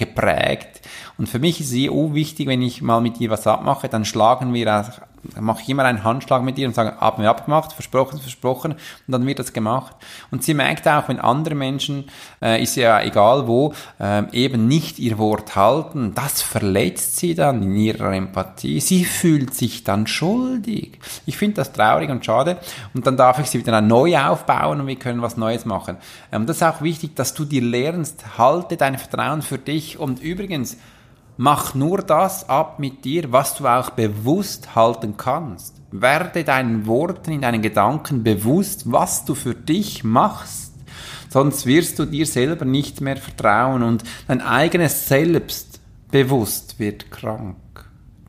geprägt. 0.00 0.80
Und 1.18 1.28
für 1.28 1.38
mich 1.38 1.60
ist 1.60 1.68
es 1.68 1.74
eh 1.74 1.90
wichtig, 1.90 2.48
wenn 2.48 2.62
ich 2.62 2.82
mal 2.82 3.00
mit 3.00 3.20
ihr 3.20 3.30
was 3.30 3.46
abmache, 3.46 3.88
dann 3.88 4.04
schlagen 4.04 4.52
wir 4.54 4.66
mache 5.38 5.62
ich 5.62 5.68
immer 5.68 5.84
einen 5.84 6.04
Handschlag 6.04 6.42
mit 6.42 6.58
ihr 6.58 6.66
und 6.66 6.74
sage, 6.74 6.96
haben 7.00 7.22
wir 7.22 7.30
abgemacht, 7.30 7.72
versprochen, 7.72 8.18
versprochen, 8.18 8.72
und 8.72 9.12
dann 9.12 9.26
wird 9.26 9.38
das 9.38 9.52
gemacht. 9.52 9.96
Und 10.30 10.42
sie 10.42 10.54
merkt 10.54 10.88
auch, 10.88 11.08
wenn 11.08 11.20
andere 11.20 11.54
Menschen, 11.54 12.10
äh, 12.42 12.62
ist 12.62 12.76
ja 12.76 13.02
egal 13.02 13.46
wo, 13.46 13.74
äh, 13.98 14.22
eben 14.32 14.66
nicht 14.66 14.98
ihr 14.98 15.18
Wort 15.18 15.56
halten, 15.56 16.12
das 16.14 16.42
verletzt 16.42 17.16
sie 17.16 17.34
dann 17.34 17.62
in 17.62 17.76
ihrer 17.76 18.12
Empathie. 18.12 18.80
Sie 18.80 19.04
fühlt 19.04 19.54
sich 19.54 19.84
dann 19.84 20.06
schuldig. 20.06 20.98
Ich 21.26 21.36
finde 21.36 21.56
das 21.56 21.72
traurig 21.72 22.10
und 22.10 22.24
schade. 22.24 22.58
Und 22.94 23.06
dann 23.06 23.16
darf 23.16 23.38
ich 23.38 23.46
sie 23.46 23.58
wieder 23.58 23.80
neu 23.80 24.18
aufbauen 24.18 24.80
und 24.80 24.86
wir 24.86 24.96
können 24.96 25.22
was 25.22 25.36
Neues 25.36 25.64
machen. 25.64 25.96
Ähm, 26.32 26.46
das 26.46 26.56
ist 26.56 26.62
auch 26.62 26.82
wichtig, 26.82 27.14
dass 27.16 27.34
du 27.34 27.44
dir 27.44 27.62
lernst, 27.62 28.38
halte 28.38 28.76
dein 28.76 28.98
Vertrauen 28.98 29.42
für 29.42 29.58
dich 29.58 29.98
und 29.98 30.20
übrigens, 30.20 30.76
Mach 31.42 31.74
nur 31.74 32.02
das 32.02 32.50
ab 32.50 32.78
mit 32.78 33.02
dir, 33.06 33.32
was 33.32 33.54
du 33.54 33.66
auch 33.66 33.88
bewusst 33.88 34.74
halten 34.74 35.16
kannst. 35.16 35.80
Werde 35.90 36.44
deinen 36.44 36.84
Worten, 36.84 37.32
in 37.32 37.40
deinen 37.40 37.62
Gedanken 37.62 38.22
bewusst, 38.22 38.92
was 38.92 39.24
du 39.24 39.34
für 39.34 39.54
dich 39.54 40.04
machst. 40.04 40.74
Sonst 41.30 41.64
wirst 41.64 41.98
du 41.98 42.04
dir 42.04 42.26
selber 42.26 42.66
nicht 42.66 43.00
mehr 43.00 43.16
vertrauen 43.16 43.82
und 43.82 44.04
dein 44.28 44.42
eigenes 44.42 45.08
Selbstbewusst 45.08 46.78
wird 46.78 47.10
krank. 47.10 47.56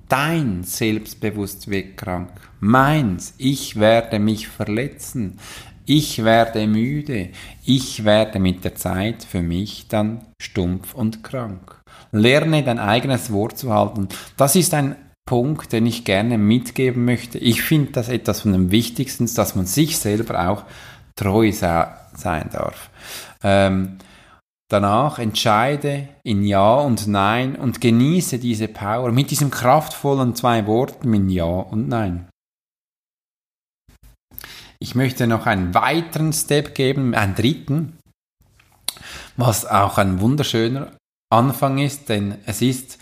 Dein 0.07 0.63
Selbstbewusst 0.63 1.69
wird 1.69 1.97
krank. 1.97 2.31
Meins, 2.61 3.33
ich 3.37 3.77
werde 3.77 4.19
mich 4.19 4.47
verletzen. 4.47 5.37
Ich 5.85 6.23
werde 6.23 6.67
müde. 6.67 7.29
Ich 7.65 8.05
werde 8.05 8.39
mit 8.39 8.63
der 8.63 8.75
Zeit 8.75 9.23
für 9.23 9.41
mich 9.41 9.87
dann 9.87 10.25
stumpf 10.41 10.93
und 10.93 11.23
krank. 11.23 11.81
Lerne 12.11 12.63
dein 12.63 12.79
eigenes 12.79 13.31
Wort 13.31 13.57
zu 13.57 13.73
halten. 13.73 14.07
Das 14.37 14.55
ist 14.55 14.73
ein 14.73 14.95
Punkt, 15.25 15.71
den 15.71 15.85
ich 15.85 16.03
gerne 16.03 16.37
mitgeben 16.37 17.05
möchte. 17.05 17.37
Ich 17.37 17.61
finde 17.61 17.91
das 17.91 18.09
etwas 18.09 18.41
von 18.41 18.53
dem 18.53 18.71
Wichtigsten, 18.71 19.33
dass 19.33 19.55
man 19.55 19.65
sich 19.65 19.97
selber 19.97 20.49
auch 20.49 20.63
treu 21.15 21.51
sein 21.51 22.49
darf. 22.51 22.89
Ähm, 23.43 23.97
danach 24.69 25.19
entscheide 25.19 26.09
in 26.23 26.43
Ja 26.43 26.75
und 26.75 27.07
Nein 27.07 27.55
und 27.55 27.81
genieße 27.81 28.39
diese 28.39 28.67
Power 28.67 29.11
mit 29.11 29.31
diesem 29.31 29.51
kraftvollen 29.51 30.35
zwei 30.35 30.65
Worten 30.67 31.13
in 31.13 31.29
Ja 31.29 31.45
und 31.45 31.87
Nein. 31.87 32.27
Ich 34.83 34.95
möchte 34.95 35.27
noch 35.27 35.45
einen 35.45 35.75
weiteren 35.75 36.33
Step 36.33 36.73
geben, 36.73 37.13
einen 37.13 37.35
dritten, 37.35 37.99
was 39.37 39.67
auch 39.67 39.99
ein 39.99 40.19
wunderschöner 40.21 40.87
Anfang 41.29 41.77
ist, 41.77 42.09
denn 42.09 42.39
es 42.47 42.63
ist 42.63 42.97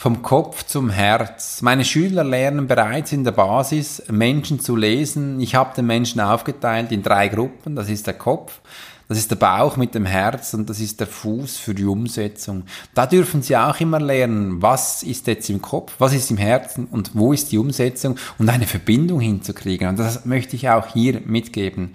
vom 0.00 0.22
Kopf 0.22 0.64
zum 0.64 0.88
Herz. 0.88 1.60
Meine 1.60 1.84
Schüler 1.84 2.24
lernen 2.24 2.66
bereits 2.66 3.12
in 3.12 3.22
der 3.22 3.32
Basis, 3.32 4.02
Menschen 4.10 4.60
zu 4.60 4.76
lesen. 4.76 5.40
Ich 5.40 5.54
habe 5.54 5.74
den 5.74 5.84
Menschen 5.84 6.22
aufgeteilt 6.22 6.90
in 6.90 7.02
drei 7.02 7.28
Gruppen. 7.28 7.76
Das 7.76 7.90
ist 7.90 8.06
der 8.06 8.14
Kopf, 8.14 8.62
das 9.08 9.18
ist 9.18 9.30
der 9.30 9.36
Bauch 9.36 9.76
mit 9.76 9.94
dem 9.94 10.06
Herz 10.06 10.54
und 10.54 10.70
das 10.70 10.80
ist 10.80 11.00
der 11.00 11.06
Fuß 11.06 11.58
für 11.58 11.74
die 11.74 11.84
Umsetzung. 11.84 12.64
Da 12.94 13.06
dürfen 13.06 13.42
Sie 13.42 13.56
auch 13.56 13.78
immer 13.80 14.00
lernen, 14.00 14.62
was 14.62 15.02
ist 15.02 15.26
jetzt 15.26 15.50
im 15.50 15.60
Kopf, 15.60 15.94
was 15.98 16.14
ist 16.14 16.30
im 16.30 16.38
Herzen 16.38 16.86
und 16.86 17.10
wo 17.14 17.32
ist 17.32 17.52
die 17.52 17.58
Umsetzung 17.58 18.16
und 18.38 18.48
eine 18.48 18.66
Verbindung 18.66 19.20
hinzukriegen. 19.20 19.88
Und 19.88 19.98
das 19.98 20.24
möchte 20.24 20.56
ich 20.56 20.68
auch 20.70 20.92
hier 20.92 21.20
mitgeben. 21.24 21.94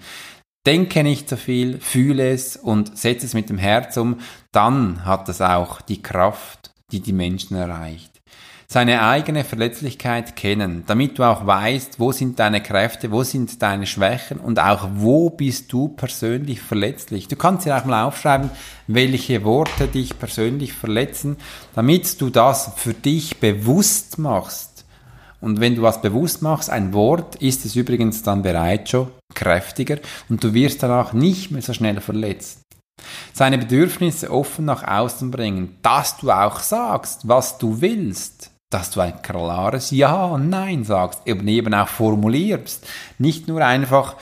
Denke 0.66 1.02
nicht 1.02 1.28
so 1.28 1.36
viel, 1.36 1.80
fühle 1.80 2.30
es 2.30 2.56
und 2.56 2.96
setze 2.96 3.26
es 3.26 3.34
mit 3.34 3.48
dem 3.48 3.58
Herz 3.58 3.96
um, 3.96 4.18
dann 4.52 5.04
hat 5.06 5.28
es 5.28 5.40
auch 5.40 5.80
die 5.80 6.02
Kraft, 6.02 6.72
die 6.92 7.00
die 7.00 7.14
Menschen 7.14 7.56
erreicht. 7.56 8.19
Seine 8.72 9.02
eigene 9.02 9.42
Verletzlichkeit 9.42 10.36
kennen, 10.36 10.84
damit 10.86 11.18
du 11.18 11.24
auch 11.24 11.44
weißt, 11.44 11.98
wo 11.98 12.12
sind 12.12 12.38
deine 12.38 12.62
Kräfte, 12.62 13.10
wo 13.10 13.24
sind 13.24 13.60
deine 13.62 13.84
Schwächen 13.84 14.38
und 14.38 14.60
auch 14.60 14.88
wo 14.94 15.28
bist 15.28 15.72
du 15.72 15.88
persönlich 15.88 16.60
verletzlich. 16.60 17.26
Du 17.26 17.34
kannst 17.34 17.66
dir 17.66 17.76
auch 17.76 17.84
mal 17.84 18.04
aufschreiben, 18.04 18.48
welche 18.86 19.42
Worte 19.42 19.88
dich 19.88 20.16
persönlich 20.16 20.72
verletzen, 20.72 21.36
damit 21.74 22.20
du 22.20 22.30
das 22.30 22.70
für 22.76 22.94
dich 22.94 23.38
bewusst 23.38 24.20
machst 24.20 24.84
und 25.40 25.58
wenn 25.58 25.74
du 25.74 25.82
was 25.82 26.00
bewusst 26.00 26.40
machst, 26.40 26.70
ein 26.70 26.92
Wort, 26.92 27.34
ist 27.42 27.64
es 27.64 27.74
übrigens 27.74 28.22
dann 28.22 28.42
bereits 28.42 28.90
schon 28.90 29.08
kräftiger 29.34 29.98
und 30.28 30.44
du 30.44 30.54
wirst 30.54 30.80
danach 30.84 31.12
nicht 31.12 31.50
mehr 31.50 31.62
so 31.62 31.72
schnell 31.72 32.00
verletzt. 32.00 32.60
Seine 33.32 33.58
Bedürfnisse 33.58 34.30
offen 34.30 34.66
nach 34.66 34.86
außen 34.86 35.32
bringen, 35.32 35.76
dass 35.82 36.18
du 36.18 36.30
auch 36.30 36.60
sagst, 36.60 37.26
was 37.26 37.58
du 37.58 37.80
willst, 37.80 38.49
dass 38.70 38.92
du 38.92 39.00
ein 39.00 39.20
klares 39.22 39.90
Ja 39.90 40.24
und 40.26 40.48
Nein 40.48 40.84
sagst, 40.84 41.26
eben 41.26 41.46
eben 41.48 41.74
auch 41.74 41.88
formulierst, 41.88 42.86
nicht 43.18 43.48
nur 43.48 43.64
einfach, 43.64 44.16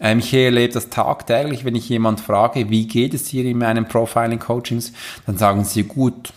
ähm, 0.00 0.20
ich 0.20 0.32
erlebe 0.32 0.72
das 0.72 0.88
tagtäglich, 0.88 1.64
wenn 1.64 1.74
ich 1.74 1.88
jemand 1.88 2.20
frage, 2.20 2.70
wie 2.70 2.86
geht 2.86 3.14
es 3.14 3.24
dir 3.24 3.44
in 3.44 3.58
meinen 3.58 3.86
Profiling-Coachings, 3.86 4.92
dann 5.26 5.36
sagen 5.36 5.64
sie 5.64 5.84
gut. 5.84 6.32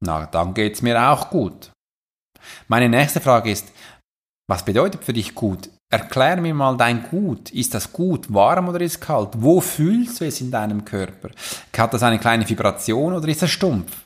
Na, 0.00 0.26
dann 0.26 0.52
geht's 0.52 0.82
mir 0.82 1.10
auch 1.10 1.30
gut. 1.30 1.72
Meine 2.68 2.90
nächste 2.90 3.20
Frage 3.20 3.50
ist, 3.50 3.72
was 4.46 4.64
bedeutet 4.64 5.04
für 5.04 5.14
dich 5.14 5.34
gut? 5.34 5.70
Erklär 5.90 6.40
mir 6.40 6.52
mal 6.52 6.76
dein 6.76 7.04
Gut. 7.04 7.50
Ist 7.50 7.74
das 7.74 7.92
gut 7.92 8.32
warm 8.32 8.68
oder 8.68 8.80
ist 8.80 8.94
es 8.94 9.00
kalt? 9.00 9.30
Wo 9.34 9.60
fühlst 9.60 10.20
du 10.20 10.26
es 10.26 10.40
in 10.40 10.50
deinem 10.50 10.84
Körper? 10.84 11.30
Hat 11.76 11.94
das 11.94 12.02
eine 12.02 12.18
kleine 12.18 12.48
Vibration 12.48 13.14
oder 13.14 13.28
ist 13.28 13.42
es 13.42 13.50
stumpf? 13.50 14.05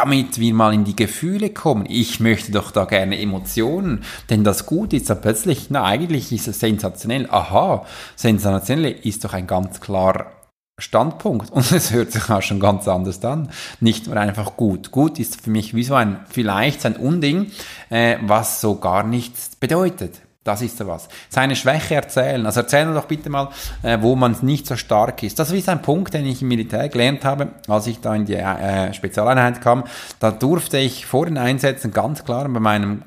Damit 0.00 0.38
wir 0.38 0.54
mal 0.54 0.72
in 0.72 0.84
die 0.84 0.94
Gefühle 0.94 1.50
kommen. 1.50 1.84
Ich 1.88 2.20
möchte 2.20 2.52
doch 2.52 2.70
da 2.70 2.84
gerne 2.84 3.18
Emotionen, 3.20 4.04
denn 4.30 4.44
das 4.44 4.64
Gut 4.64 4.92
ist 4.92 5.10
dann 5.10 5.20
plötzlich, 5.20 5.70
na 5.70 5.82
eigentlich 5.82 6.30
ist 6.30 6.46
es 6.46 6.60
sensationell. 6.60 7.28
Aha, 7.28 7.84
sensationell 8.14 8.92
ist 9.02 9.24
doch 9.24 9.32
ein 9.32 9.48
ganz 9.48 9.80
klar 9.80 10.30
Standpunkt 10.78 11.50
und 11.50 11.72
es 11.72 11.90
hört 11.90 12.12
sich 12.12 12.30
auch 12.30 12.42
schon 12.42 12.60
ganz 12.60 12.86
anders 12.86 13.24
an. 13.24 13.50
Nicht 13.80 14.06
nur 14.06 14.16
einfach 14.16 14.56
gut. 14.56 14.92
Gut 14.92 15.18
ist 15.18 15.40
für 15.40 15.50
mich 15.50 15.74
wie 15.74 15.82
so 15.82 15.96
ein, 15.96 16.20
vielleicht 16.30 16.86
ein 16.86 16.94
Unding, 16.94 17.50
äh, 17.90 18.18
was 18.22 18.60
so 18.60 18.76
gar 18.76 19.02
nichts 19.02 19.56
bedeutet. 19.56 20.20
Das 20.48 20.62
ist 20.62 20.78
so 20.78 20.86
was. 20.86 21.10
Seine 21.28 21.54
Schwäche 21.54 21.96
erzählen. 21.96 22.46
Also 22.46 22.60
erzählen 22.60 22.94
doch 22.94 23.04
bitte 23.04 23.28
mal, 23.28 23.50
äh, 23.82 23.98
wo 24.00 24.16
man 24.16 24.34
nicht 24.40 24.66
so 24.66 24.76
stark 24.76 25.22
ist. 25.22 25.38
Das 25.38 25.50
ist 25.50 25.68
ein 25.68 25.82
Punkt, 25.82 26.14
den 26.14 26.24
ich 26.24 26.40
im 26.40 26.48
Militär 26.48 26.88
gelernt 26.88 27.22
habe, 27.26 27.48
als 27.68 27.86
ich 27.86 28.00
da 28.00 28.14
in 28.14 28.24
die 28.24 28.36
äh, 28.36 28.94
Spezialeinheit 28.94 29.60
kam. 29.60 29.84
Da 30.20 30.30
durfte 30.30 30.78
ich 30.78 31.04
vor 31.04 31.26
den 31.26 31.36
Einsätzen 31.36 31.92
ganz 31.92 32.24
klar 32.24 32.48
bei 32.48 32.60
meinem 32.60 33.02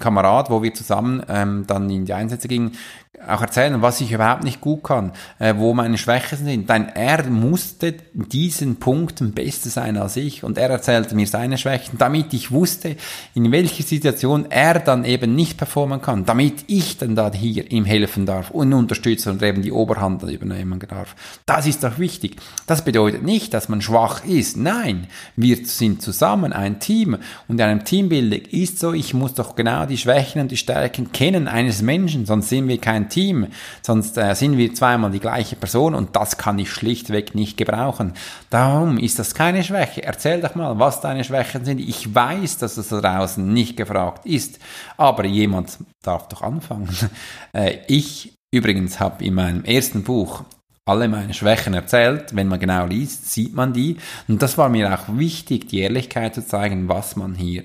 Kamerad, 0.00 0.50
wo 0.50 0.60
wir 0.60 0.74
zusammen 0.74 1.22
ähm, 1.28 1.64
dann 1.68 1.88
in 1.88 2.04
die 2.04 2.14
Einsätze 2.14 2.48
gingen, 2.48 2.72
auch 3.28 3.40
erzählen, 3.40 3.82
was 3.82 4.00
ich 4.00 4.12
überhaupt 4.12 4.44
nicht 4.44 4.60
gut 4.60 4.84
kann, 4.84 5.12
äh, 5.38 5.54
wo 5.56 5.74
meine 5.74 5.98
Schwächen 5.98 6.38
sind. 6.38 6.68
Denn 6.68 6.88
er 6.88 7.24
musste 7.24 7.94
diesen 8.12 8.76
Punkten 8.76 9.32
besser 9.32 9.70
sein 9.70 9.96
als 9.96 10.16
ich 10.16 10.44
und 10.44 10.58
er 10.58 10.70
erzählte 10.70 11.14
mir 11.14 11.26
seine 11.26 11.58
Schwächen, 11.58 11.98
damit 11.98 12.32
ich 12.34 12.50
wusste, 12.50 12.96
in 13.34 13.52
welcher 13.52 13.82
Situation 13.82 14.46
er 14.50 14.80
dann 14.80 15.04
eben 15.04 15.34
nicht 15.34 15.56
performen 15.56 16.02
kann, 16.02 16.24
damit 16.24 16.64
ich 16.66 16.98
dann 16.98 17.14
da 17.14 17.30
hier 17.32 17.70
ihm 17.70 17.84
helfen 17.84 18.26
darf 18.26 18.50
und 18.50 18.72
unterstützen 18.72 19.30
und 19.30 19.42
eben 19.42 19.62
die 19.62 19.72
Oberhand 19.72 20.22
übernehmen 20.22 20.78
darf. 20.88 21.14
Das 21.46 21.66
ist 21.66 21.84
doch 21.84 21.98
wichtig. 21.98 22.36
Das 22.66 22.84
bedeutet 22.84 23.22
nicht, 23.22 23.54
dass 23.54 23.68
man 23.68 23.82
schwach 23.82 24.24
ist. 24.24 24.56
Nein, 24.56 25.06
wir 25.36 25.64
sind 25.64 26.02
zusammen 26.02 26.52
ein 26.52 26.80
Team 26.80 27.18
und 27.48 27.58
in 27.58 27.62
einem 27.62 27.84
Teambuilding 27.84 28.42
ist 28.50 28.78
so, 28.78 28.92
ich 28.92 29.14
muss 29.14 29.34
doch 29.34 29.56
genau 29.56 29.86
die 29.86 29.98
Schwächen 29.98 30.40
und 30.40 30.50
die 30.50 30.56
Stärken 30.56 31.12
kennen 31.12 31.48
eines 31.48 31.82
Menschen, 31.82 32.26
sonst 32.26 32.48
sind 32.48 32.68
wir 32.68 32.78
kein 32.78 33.08
Team, 33.12 33.48
sonst 33.82 34.18
äh, 34.18 34.34
sind 34.34 34.56
wir 34.56 34.74
zweimal 34.74 35.10
die 35.10 35.20
gleiche 35.20 35.56
Person 35.56 35.94
und 35.94 36.16
das 36.16 36.38
kann 36.38 36.58
ich 36.58 36.70
schlichtweg 36.70 37.34
nicht 37.34 37.56
gebrauchen. 37.56 38.14
Darum 38.50 38.98
ist 38.98 39.18
das 39.18 39.34
keine 39.34 39.62
Schwäche. 39.62 40.02
Erzähl 40.02 40.40
doch 40.40 40.54
mal, 40.54 40.78
was 40.78 41.00
deine 41.00 41.22
Schwächen 41.22 41.64
sind. 41.64 41.78
Ich 41.80 42.14
weiß, 42.14 42.58
dass 42.58 42.76
es 42.76 42.88
da 42.88 43.00
draußen 43.00 43.52
nicht 43.52 43.76
gefragt 43.76 44.26
ist, 44.26 44.58
aber 44.96 45.24
jemand 45.24 45.78
darf 46.02 46.28
doch 46.28 46.42
anfangen. 46.42 46.88
Äh, 47.54 47.80
ich 47.86 48.32
übrigens 48.50 48.98
habe 48.98 49.24
in 49.24 49.34
meinem 49.34 49.64
ersten 49.64 50.04
Buch 50.04 50.44
alle 50.86 51.08
meine 51.08 51.34
Schwächen 51.34 51.74
erzählt. 51.74 52.34
Wenn 52.34 52.48
man 52.48 52.60
genau 52.60 52.86
liest, 52.86 53.30
sieht 53.30 53.54
man 53.54 53.72
die. 53.72 53.98
Und 54.26 54.40
das 54.40 54.56
war 54.56 54.68
mir 54.68 54.94
auch 54.94 55.16
wichtig, 55.16 55.68
die 55.68 55.80
Ehrlichkeit 55.80 56.34
zu 56.34 56.46
zeigen, 56.46 56.88
was 56.88 57.16
man 57.16 57.34
hier 57.34 57.64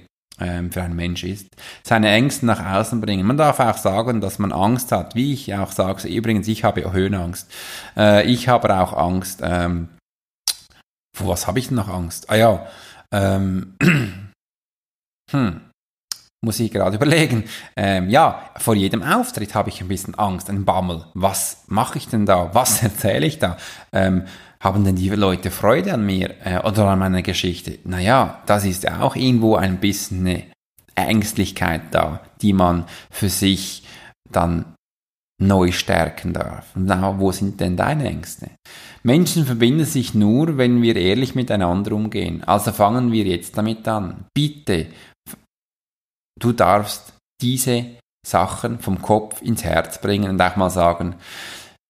für 0.72 0.84
ein 0.84 0.96
Mensch 0.96 1.24
ist, 1.24 1.48
seine 1.84 2.10
Ängste 2.10 2.46
nach 2.46 2.64
außen 2.64 3.02
bringen. 3.02 3.26
Man 3.26 3.38
darf 3.38 3.60
auch 3.60 3.78
sagen, 3.78 4.22
dass 4.22 4.40
man 4.40 4.52
Angst 4.52 4.92
hat, 4.92 5.16
wie 5.16 5.34
ich 5.34 5.54
auch 5.56 5.72
sage, 5.72 6.08
übrigens, 6.08 6.48
ich 6.48 6.64
habe 6.64 6.92
Höhenangst. 6.92 7.52
Äh, 7.96 8.26
ich 8.32 8.48
habe 8.48 8.76
auch 8.80 8.94
Angst, 8.94 9.42
ähm, 9.44 9.90
vor 11.16 11.30
was 11.30 11.48
habe 11.48 11.60
ich 11.60 11.68
denn 11.68 11.78
noch 11.78 11.90
Angst? 11.90 12.30
Ah 12.30 12.36
ja, 12.36 12.68
ähm, 13.12 13.76
hm, 15.32 15.62
muss 16.46 16.60
ich 16.60 16.72
gerade 16.72 16.96
überlegen. 16.98 17.46
Ähm, 17.76 18.10
ja, 18.10 18.52
vor 18.58 18.76
jedem 18.76 19.02
Auftritt 19.02 19.56
habe 19.56 19.70
ich 19.70 19.82
ein 19.82 19.88
bisschen 19.88 20.16
Angst, 20.16 20.50
ein 20.50 20.66
Bammel. 20.66 21.06
Was 21.14 21.64
mache 21.68 21.98
ich 21.98 22.08
denn 22.08 22.26
da? 22.26 22.54
Was 22.54 22.84
erzähle 22.84 23.26
ich 23.26 23.40
da? 23.40 23.58
Ähm, 23.92 24.26
haben 24.60 24.84
denn 24.84 24.96
die 24.96 25.10
Leute 25.10 25.52
Freude 25.52 25.94
an 25.94 26.06
mir 26.06 26.36
äh, 26.44 26.60
oder 26.60 26.88
an 26.88 27.00
meiner 27.00 27.22
Geschichte? 27.22 27.80
Naja, 27.84 28.42
das 28.46 28.66
ist 28.66 28.84
ja 28.84 29.02
auch 29.02 29.16
irgendwo 29.16 29.56
ein 29.56 29.80
bisschen 29.80 30.22
eine 30.22 30.44
Ängstlichkeit 30.96 31.82
da, 31.92 32.22
die 32.42 32.54
man 32.54 32.86
für 33.12 33.30
sich 33.30 33.84
dann 34.32 34.74
neu 35.40 35.72
stärken 35.72 36.34
darf. 36.34 36.72
Na, 36.76 37.20
wo 37.20 37.32
sind 37.32 37.60
denn 37.60 37.78
deine 37.78 38.10
Ängste? 38.10 38.50
Menschen 39.04 39.46
verbinden 39.46 39.86
sich 39.86 40.14
nur, 40.14 40.58
wenn 40.58 40.82
wir 40.82 40.96
ehrlich 40.96 41.36
miteinander 41.36 41.92
umgehen. 41.92 42.44
Also 42.44 42.72
fangen 42.72 43.12
wir 43.12 43.26
jetzt 43.26 43.58
damit 43.58 43.88
an. 43.88 44.26
Bitte, 44.34 44.88
du 46.40 46.52
darfst 46.52 47.14
diese 47.42 47.86
Sachen 48.26 48.80
vom 48.80 49.02
Kopf 49.02 49.42
ins 49.42 49.64
Herz 49.64 50.02
bringen 50.02 50.32
und 50.32 50.42
auch 50.42 50.56
mal 50.56 50.72
sagen, 50.72 51.16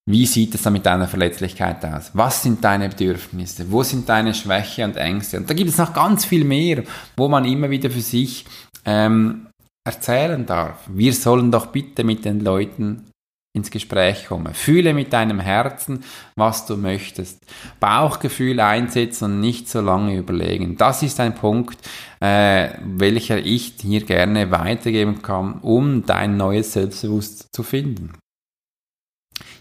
wie 0.08 0.26
sieht 0.26 0.56
es 0.56 0.62
dann 0.62 0.72
mit 0.72 0.86
deiner 0.86 1.08
Verletzlichkeit 1.08 1.84
aus? 1.84 2.12
Was 2.14 2.42
sind 2.42 2.64
deine 2.64 2.88
Bedürfnisse? 2.88 3.70
Wo 3.70 3.84
sind 3.84 4.08
deine 4.08 4.34
Schwäche 4.34 4.86
und 4.86 4.96
Ängste? 4.96 5.36
Und 5.36 5.50
da 5.50 5.54
gibt 5.54 5.70
es 5.70 5.78
noch 5.78 5.94
ganz 5.94 6.24
viel 6.24 6.46
mehr, 6.46 6.84
wo 7.18 7.28
man 7.28 7.44
immer 7.44 7.70
wieder 7.70 7.90
für 7.92 8.00
sich 8.02 8.46
ähm, 8.86 9.48
erzählen 9.86 10.46
darf. 10.46 10.80
Wir 10.88 11.12
sollen 11.12 11.52
doch 11.52 11.68
bitte 11.68 12.06
mit 12.06 12.24
den 12.24 12.40
Leuten 12.40 13.12
ins 13.54 13.70
Gespräch 13.70 14.28
kommen. 14.28 14.54
Fühle 14.54 14.94
mit 14.94 15.12
deinem 15.12 15.42
Herzen, 15.42 16.06
was 16.38 16.66
du 16.66 16.78
möchtest. 16.78 17.46
Bauchgefühl 17.82 18.62
einsetzen 18.62 19.26
und 19.26 19.40
nicht 19.42 19.68
so 19.68 19.82
lange 19.82 20.16
überlegen. 20.16 20.78
Das 20.78 21.04
ist 21.04 21.20
ein 21.20 21.36
Punkt, 21.36 21.78
äh, 22.22 22.70
welcher 22.82 23.40
ich 23.40 23.74
hier 23.82 24.06
gerne 24.06 24.52
weitergeben 24.52 25.22
kann, 25.22 25.56
um 25.56 26.06
dein 26.06 26.38
neues 26.38 26.72
Selbstbewusstsein 26.72 27.50
zu 27.52 27.64
finden. 27.64 28.14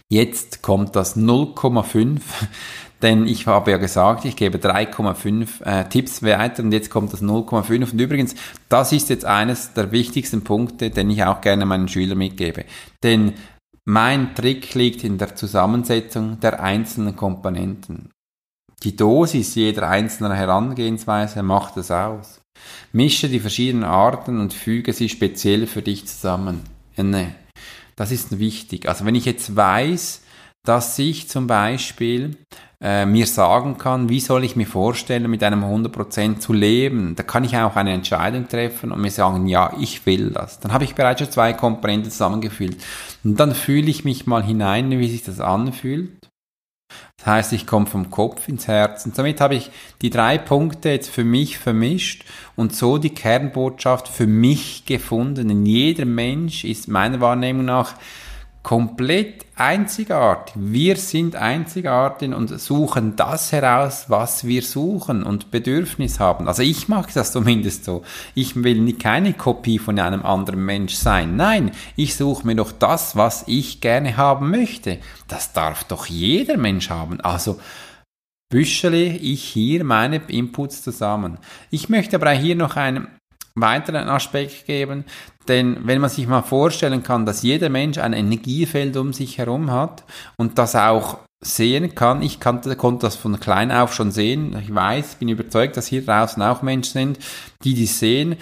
Jetzt 0.09 0.61
kommt 0.61 0.95
das 0.95 1.17
0,5, 1.17 2.21
denn 3.01 3.27
ich 3.27 3.45
habe 3.45 3.71
ja 3.71 3.77
gesagt, 3.77 4.25
ich 4.25 4.35
gebe 4.35 4.57
3,5 4.57 5.63
äh, 5.63 5.89
Tipps 5.89 6.23
weiter 6.23 6.63
und 6.63 6.71
jetzt 6.71 6.89
kommt 6.89 7.13
das 7.13 7.21
0,5. 7.21 7.91
Und 7.91 8.01
übrigens, 8.01 8.35
das 8.69 8.93
ist 8.93 9.09
jetzt 9.09 9.25
eines 9.25 9.73
der 9.73 9.91
wichtigsten 9.91 10.43
Punkte, 10.43 10.89
den 10.89 11.09
ich 11.09 11.23
auch 11.23 11.41
gerne 11.41 11.65
meinen 11.65 11.89
Schülern 11.89 12.17
mitgebe. 12.17 12.65
Denn 13.03 13.33
mein 13.85 14.35
Trick 14.35 14.73
liegt 14.73 15.03
in 15.03 15.17
der 15.17 15.35
Zusammensetzung 15.35 16.39
der 16.39 16.61
einzelnen 16.61 17.15
Komponenten. 17.15 18.09
Die 18.83 18.95
Dosis 18.95 19.55
jeder 19.55 19.89
einzelnen 19.89 20.33
Herangehensweise 20.33 21.41
macht 21.41 21.77
es 21.77 21.89
aus. 21.89 22.41
Mische 22.91 23.29
die 23.29 23.39
verschiedenen 23.39 23.83
Arten 23.83 24.39
und 24.39 24.53
füge 24.53 24.93
sie 24.93 25.09
speziell 25.09 25.67
für 25.67 25.81
dich 25.81 26.05
zusammen. 26.05 26.61
Nee, 26.95 27.29
das 27.97 28.11
ist 28.11 28.39
wichtig. 28.39 28.87
Also 28.87 29.03
wenn 29.05 29.15
ich 29.15 29.25
jetzt 29.25 29.55
weiß, 29.55 30.21
dass 30.63 30.97
ich 30.99 31.27
zum 31.27 31.47
Beispiel 31.47 32.37
äh, 32.79 33.05
mir 33.05 33.25
sagen 33.25 33.77
kann, 33.77 34.09
wie 34.09 34.19
soll 34.19 34.43
ich 34.43 34.55
mir 34.55 34.67
vorstellen, 34.67 35.29
mit 35.29 35.41
einem 35.43 35.63
100% 35.63 36.39
zu 36.39 36.53
leben. 36.53 37.15
Da 37.15 37.23
kann 37.23 37.43
ich 37.43 37.57
auch 37.57 37.75
eine 37.75 37.93
Entscheidung 37.93 38.47
treffen 38.47 38.91
und 38.91 39.01
mir 39.01 39.09
sagen, 39.09 39.47
ja, 39.47 39.73
ich 39.79 40.05
will 40.05 40.29
das. 40.31 40.59
Dann 40.59 40.73
habe 40.73 40.83
ich 40.83 40.93
bereits 40.93 41.21
schon 41.21 41.31
zwei 41.31 41.53
Komponenten 41.53 42.11
zusammengefühlt. 42.11 42.77
Und 43.23 43.39
dann 43.39 43.55
fühle 43.55 43.89
ich 43.89 44.05
mich 44.05 44.27
mal 44.27 44.43
hinein, 44.43 44.91
wie 44.91 45.09
sich 45.09 45.23
das 45.23 45.39
anfühlt. 45.39 46.29
Das 47.17 47.25
heißt, 47.25 47.53
ich 47.53 47.67
komme 47.67 47.87
vom 47.87 48.09
Kopf 48.09 48.47
ins 48.47 48.67
Herz. 48.67 49.05
Und 49.05 49.15
somit 49.15 49.41
habe 49.41 49.55
ich 49.55 49.71
die 50.01 50.09
drei 50.09 50.37
Punkte 50.37 50.89
jetzt 50.89 51.09
für 51.09 51.23
mich 51.23 51.57
vermischt 51.57 52.23
und 52.55 52.75
so 52.75 52.97
die 52.97 53.13
Kernbotschaft 53.13 54.07
für 54.07 54.27
mich 54.27 54.85
gefunden. 54.85 55.47
Denn 55.47 55.65
jeder 55.65 56.05
Mensch 56.05 56.63
ist 56.63 56.87
meiner 56.87 57.19
Wahrnehmung 57.19 57.65
nach 57.65 57.95
komplett 58.67 59.45
einzigartig. 59.55 60.53
Wir 60.57 60.97
sind 60.97 61.37
einzigartig 61.37 62.33
und 62.33 62.47
suchen 62.59 63.15
das 63.15 63.53
heraus, 63.53 64.09
was 64.09 64.45
wir 64.45 64.61
suchen 64.61 65.23
und 65.23 65.51
Bedürfnis 65.51 66.19
haben. 66.19 66.49
Also 66.49 66.63
ich 66.63 66.89
mag 66.89 67.13
das 67.13 67.31
zumindest 67.31 67.85
so. 67.85 68.03
Ich 68.35 68.61
will 68.61 68.91
keine 68.97 69.31
Kopie 69.31 69.79
von 69.79 69.97
einem 69.97 70.25
anderen 70.25 70.65
Mensch 70.65 70.95
sein. 70.95 71.37
Nein, 71.37 71.71
ich 71.95 72.17
suche 72.17 72.45
mir 72.45 72.55
doch 72.55 72.73
das, 72.73 73.15
was 73.15 73.45
ich 73.47 73.79
gerne 73.79 74.17
haben 74.17 74.51
möchte. 74.51 74.97
Das 75.29 75.53
darf 75.53 75.85
doch 75.85 76.07
jeder 76.07 76.57
Mensch 76.57 76.89
haben. 76.89 77.21
Also 77.21 77.61
büschele 78.49 79.01
ich 79.01 79.45
hier 79.45 79.85
meine 79.85 80.17
Inputs 80.27 80.81
zusammen. 80.81 81.37
Ich 81.71 81.87
möchte 81.87 82.17
aber 82.17 82.31
hier 82.31 82.57
noch 82.57 82.75
einen 82.75 83.07
weiteren 83.59 84.09
Aspekt 84.09 84.65
geben, 84.65 85.05
denn 85.47 85.79
wenn 85.83 86.01
man 86.01 86.09
sich 86.09 86.27
mal 86.27 86.41
vorstellen 86.41 87.03
kann, 87.03 87.25
dass 87.25 87.41
jeder 87.41 87.69
Mensch 87.69 87.97
ein 87.97 88.13
Energiefeld 88.13 88.97
um 88.97 89.13
sich 89.13 89.37
herum 89.37 89.71
hat 89.71 90.03
und 90.37 90.57
das 90.57 90.75
auch 90.75 91.19
sehen 91.39 91.93
kann, 91.93 92.21
ich 92.21 92.39
kannte, 92.39 92.75
konnte 92.75 93.05
das 93.05 93.15
von 93.15 93.39
klein 93.39 93.71
auf 93.71 93.93
schon 93.93 94.11
sehen, 94.11 94.57
ich 94.61 94.73
weiß, 94.73 95.15
bin 95.15 95.29
überzeugt, 95.29 95.77
dass 95.77 95.87
hier 95.87 96.03
draußen 96.03 96.41
auch 96.41 96.61
Menschen 96.61 96.93
sind, 96.93 97.19
die 97.63 97.75
dies 97.75 97.99
sehen, 97.99 98.37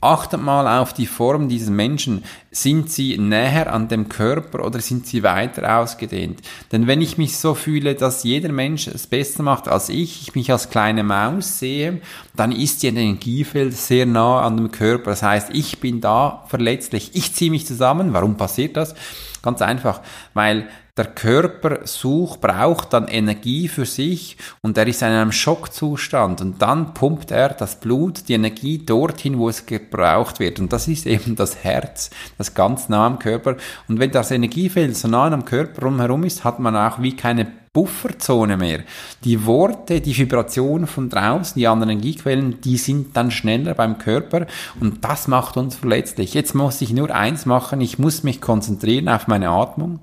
Achtet 0.00 0.40
mal 0.40 0.80
auf 0.80 0.92
die 0.92 1.06
Form 1.06 1.48
dieses 1.48 1.70
Menschen. 1.70 2.22
Sind 2.52 2.88
sie 2.88 3.18
näher 3.18 3.72
an 3.72 3.88
dem 3.88 4.08
Körper 4.08 4.64
oder 4.64 4.80
sind 4.80 5.08
sie 5.08 5.24
weiter 5.24 5.80
ausgedehnt? 5.80 6.40
Denn 6.70 6.86
wenn 6.86 7.00
ich 7.00 7.18
mich 7.18 7.36
so 7.36 7.54
fühle, 7.54 7.96
dass 7.96 8.22
jeder 8.22 8.52
Mensch 8.52 8.86
es 8.86 9.08
besser 9.08 9.42
macht 9.42 9.66
als 9.66 9.88
ich, 9.88 10.22
ich 10.22 10.36
mich 10.36 10.52
als 10.52 10.70
kleine 10.70 11.02
Maus 11.02 11.58
sehe, 11.58 12.00
dann 12.36 12.52
ist 12.52 12.84
die 12.84 12.88
Energiefeld 12.88 13.76
sehr 13.76 14.06
nah 14.06 14.42
an 14.42 14.56
dem 14.56 14.70
Körper. 14.70 15.10
Das 15.10 15.24
heißt, 15.24 15.48
ich 15.52 15.80
bin 15.80 16.00
da 16.00 16.44
verletzlich. 16.46 17.10
Ich 17.14 17.34
ziehe 17.34 17.50
mich 17.50 17.66
zusammen. 17.66 18.12
Warum 18.12 18.36
passiert 18.36 18.76
das? 18.76 18.94
Ganz 19.42 19.62
einfach, 19.62 20.00
weil 20.34 20.68
der 20.98 21.06
Körper 21.06 21.86
sucht, 21.86 22.40
braucht 22.40 22.92
dann 22.92 23.06
Energie 23.06 23.68
für 23.68 23.86
sich 23.86 24.36
und 24.62 24.76
er 24.76 24.86
ist 24.88 25.00
in 25.00 25.08
einem 25.08 25.30
Schockzustand 25.30 26.40
und 26.40 26.60
dann 26.60 26.92
pumpt 26.92 27.30
er 27.30 27.50
das 27.50 27.78
Blut, 27.78 28.28
die 28.28 28.34
Energie 28.34 28.78
dorthin, 28.78 29.38
wo 29.38 29.48
es 29.48 29.64
gebraucht 29.64 30.40
wird. 30.40 30.58
Und 30.58 30.72
das 30.72 30.88
ist 30.88 31.06
eben 31.06 31.36
das 31.36 31.62
Herz, 31.62 32.10
das 32.36 32.54
ganz 32.54 32.88
nah 32.88 33.06
am 33.06 33.20
Körper. 33.20 33.56
Und 33.86 34.00
wenn 34.00 34.10
das 34.10 34.32
Energiefeld 34.32 34.96
so 34.96 35.06
nah 35.06 35.30
am 35.30 35.44
Körper 35.44 35.82
rumherum 35.82 36.24
ist, 36.24 36.42
hat 36.42 36.58
man 36.58 36.76
auch 36.76 37.00
wie 37.00 37.14
keine 37.14 37.46
Bufferzone 37.78 38.56
mehr. 38.56 38.80
Die 39.22 39.46
Worte, 39.46 40.00
die 40.00 40.18
Vibrationen 40.18 40.88
von 40.88 41.08
draußen, 41.08 41.54
die 41.54 41.68
anderen 41.68 41.90
Energiequellen, 41.90 42.60
die 42.60 42.76
sind 42.76 43.16
dann 43.16 43.30
schneller 43.30 43.74
beim 43.74 43.98
Körper 43.98 44.48
und 44.80 45.04
das 45.04 45.28
macht 45.28 45.56
uns 45.56 45.76
verletzlich. 45.76 46.34
Jetzt 46.34 46.56
muss 46.56 46.80
ich 46.80 46.92
nur 46.92 47.14
eins 47.14 47.46
machen, 47.46 47.80
ich 47.80 47.96
muss 48.00 48.24
mich 48.24 48.40
konzentrieren 48.40 49.08
auf 49.08 49.28
meine 49.28 49.50
Atmung. 49.50 50.00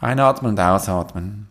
Einatmen 0.00 0.50
und 0.50 0.60
ausatmen. 0.60 1.48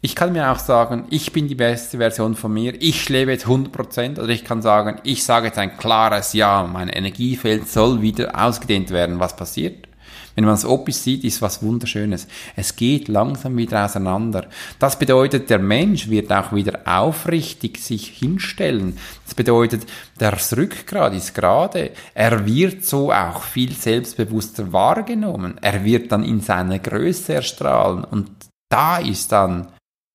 Ich 0.00 0.14
kann 0.14 0.32
mir 0.32 0.52
auch 0.52 0.60
sagen, 0.60 1.06
ich 1.10 1.32
bin 1.32 1.48
die 1.48 1.56
beste 1.56 1.98
Version 1.98 2.36
von 2.36 2.52
mir, 2.52 2.80
ich 2.80 3.08
lebe 3.08 3.32
jetzt 3.32 3.46
100% 3.46 4.20
oder 4.20 4.28
ich 4.28 4.44
kann 4.44 4.62
sagen, 4.62 5.00
ich 5.02 5.24
sage 5.24 5.48
jetzt 5.48 5.58
ein 5.58 5.76
klares 5.76 6.34
Ja, 6.34 6.62
mein 6.72 6.88
Energiefeld 6.88 7.68
soll 7.68 8.00
wieder 8.00 8.40
ausgedehnt 8.40 8.90
werden. 8.90 9.18
Was 9.18 9.34
passiert? 9.34 9.89
Wenn 10.34 10.44
man 10.44 10.54
es 10.54 10.64
optisch 10.64 10.96
sieht, 10.96 11.24
ist 11.24 11.42
was 11.42 11.62
Wunderschönes. 11.62 12.26
Es 12.56 12.76
geht 12.76 13.08
langsam 13.08 13.56
wieder 13.56 13.84
auseinander. 13.84 14.48
Das 14.78 14.98
bedeutet, 14.98 15.50
der 15.50 15.58
Mensch 15.58 16.08
wird 16.08 16.32
auch 16.32 16.52
wieder 16.52 16.80
aufrichtig 16.84 17.78
sich 17.78 18.08
hinstellen. 18.08 18.96
Das 19.24 19.34
bedeutet, 19.34 19.86
das 20.18 20.56
Rückgrat 20.56 21.14
ist 21.14 21.34
gerade. 21.34 21.90
Er 22.14 22.46
wird 22.46 22.84
so 22.84 23.12
auch 23.12 23.42
viel 23.42 23.72
selbstbewusster 23.72 24.72
wahrgenommen. 24.72 25.58
Er 25.60 25.84
wird 25.84 26.12
dann 26.12 26.24
in 26.24 26.40
seiner 26.40 26.78
Größe 26.78 27.34
erstrahlen. 27.34 28.04
Und 28.04 28.30
da 28.70 28.98
ist 28.98 29.32
dann 29.32 29.68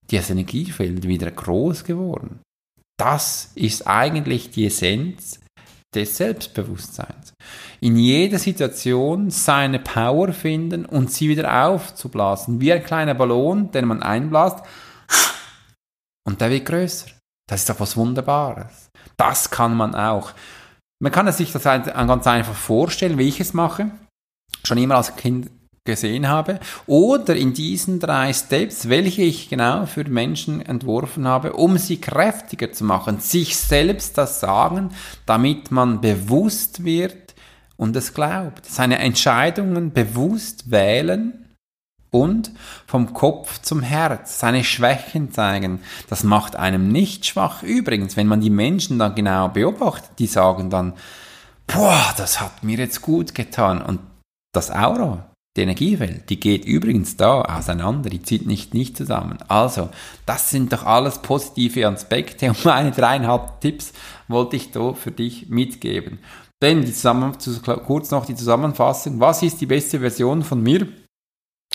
das 0.10 0.30
Energiefeld 0.30 1.08
wieder 1.08 1.32
groß 1.32 1.84
geworden. 1.84 2.39
Das 2.97 3.51
ist 3.56 3.86
eigentlich 3.88 4.51
die 4.51 4.67
Essenz 4.67 5.39
des 5.93 6.17
Selbstbewusstseins. 6.17 7.34
In 7.86 7.98
jeder 7.98 8.39
Situation 8.39 9.30
seine 9.30 9.78
Power 9.78 10.34
finden 10.34 10.88
und 10.88 11.12
sie 11.12 11.30
wieder 11.30 11.67
aufzublasen. 11.67 12.60
Wie 12.60 12.74
ein 12.74 12.84
kleiner 12.84 13.13
Ballon, 13.13 13.69
den 13.69 13.86
man 13.86 14.02
einblasst 14.02 14.65
und 16.28 16.41
der 16.41 16.50
wird 16.50 16.65
größer. 16.65 17.06
Das 17.48 17.60
ist 17.60 17.69
doch 17.69 17.80
was 17.80 17.95
Wunderbares. 17.95 18.89
Das 19.17 19.52
kann 19.52 19.78
man 19.78 19.93
auch. 19.93 20.32
Man 21.00 21.12
kann 21.12 21.32
sich 21.32 21.52
das 21.52 21.62
ganz 21.62 22.26
einfach 22.26 22.56
vorstellen, 22.56 23.19
wie 23.19 23.28
ich 23.28 23.39
es 23.39 23.54
mache. 23.54 23.91
Schon 24.63 24.80
immer 24.80 24.95
als 24.95 25.15
Kind 25.15 25.52
gesehen 25.84 26.28
habe, 26.28 26.60
oder 26.88 27.36
in 27.36 27.54
diesen 27.54 28.00
drei 28.00 28.34
Steps, 28.34 28.89
welche 28.89 29.21
ich 29.21 29.50
genau 29.50 29.86
für 29.86 30.04
Menschen 30.06 30.60
entworfen 30.60 31.28
habe, 31.28 31.54
um 31.54 31.78
sie 31.78 32.02
kräftiger 32.02 32.71
zu 32.71 32.84
machen, 32.84 33.19
sich 33.19 33.56
selbst 33.56 34.17
das 34.17 34.39
sagen, 34.39 34.89
damit 35.28 35.69
man 35.69 36.02
bewusst 36.02 36.84
wird 36.84 37.24
und 37.77 37.95
es 37.95 38.13
glaubt. 38.13 38.65
Seine 38.65 38.99
Entscheidungen 38.99 39.91
bewusst 39.93 40.71
wählen 40.71 41.45
und 42.11 42.51
vom 42.88 43.13
Kopf 43.13 43.61
zum 43.61 43.81
Herz 43.81 44.39
seine 44.39 44.63
Schwächen 44.63 45.31
zeigen. 45.33 45.81
Das 46.07 46.23
macht 46.23 46.55
einem 46.55 46.88
nicht 46.88 47.25
schwach. 47.25 47.61
Übrigens, 47.61 48.15
wenn 48.15 48.27
man 48.27 48.39
die 48.39 48.49
Menschen 48.49 48.99
dann 48.99 49.15
genau 49.15 49.49
beobachtet, 49.49 50.11
die 50.19 50.27
sagen 50.27 50.69
dann, 50.69 50.93
boah, 51.67 52.13
das 52.15 52.39
hat 52.39 52.63
mir 52.63 52.77
jetzt 52.77 53.01
gut 53.01 53.35
getan 53.35 53.81
und 53.81 53.99
das 54.53 54.71
Aura 54.71 55.29
Die 55.57 55.61
Energiewelt, 55.63 56.29
die 56.29 56.39
geht 56.39 56.63
übrigens 56.63 57.17
da 57.17 57.41
auseinander, 57.41 58.09
die 58.09 58.21
zieht 58.21 58.45
nicht, 58.45 58.73
nicht 58.73 58.95
zusammen. 58.95 59.38
Also, 59.49 59.89
das 60.25 60.49
sind 60.49 60.71
doch 60.71 60.85
alles 60.85 61.19
positive 61.19 61.88
Aspekte 61.88 62.47
und 62.47 62.63
meine 62.63 62.91
dreieinhalb 62.91 63.59
Tipps 63.59 63.91
wollte 64.29 64.55
ich 64.55 64.71
da 64.71 64.93
für 64.93 65.11
dich 65.11 65.49
mitgeben. 65.49 66.19
Denn 66.61 66.83
die 66.83 66.91
kurz 67.85 68.11
noch 68.11 68.25
die 68.25 68.35
Zusammenfassung. 68.35 69.19
Was 69.19 69.43
ist 69.43 69.59
die 69.59 69.65
beste 69.65 69.99
Version 69.99 70.41
von 70.41 70.61
mir? 70.61 70.87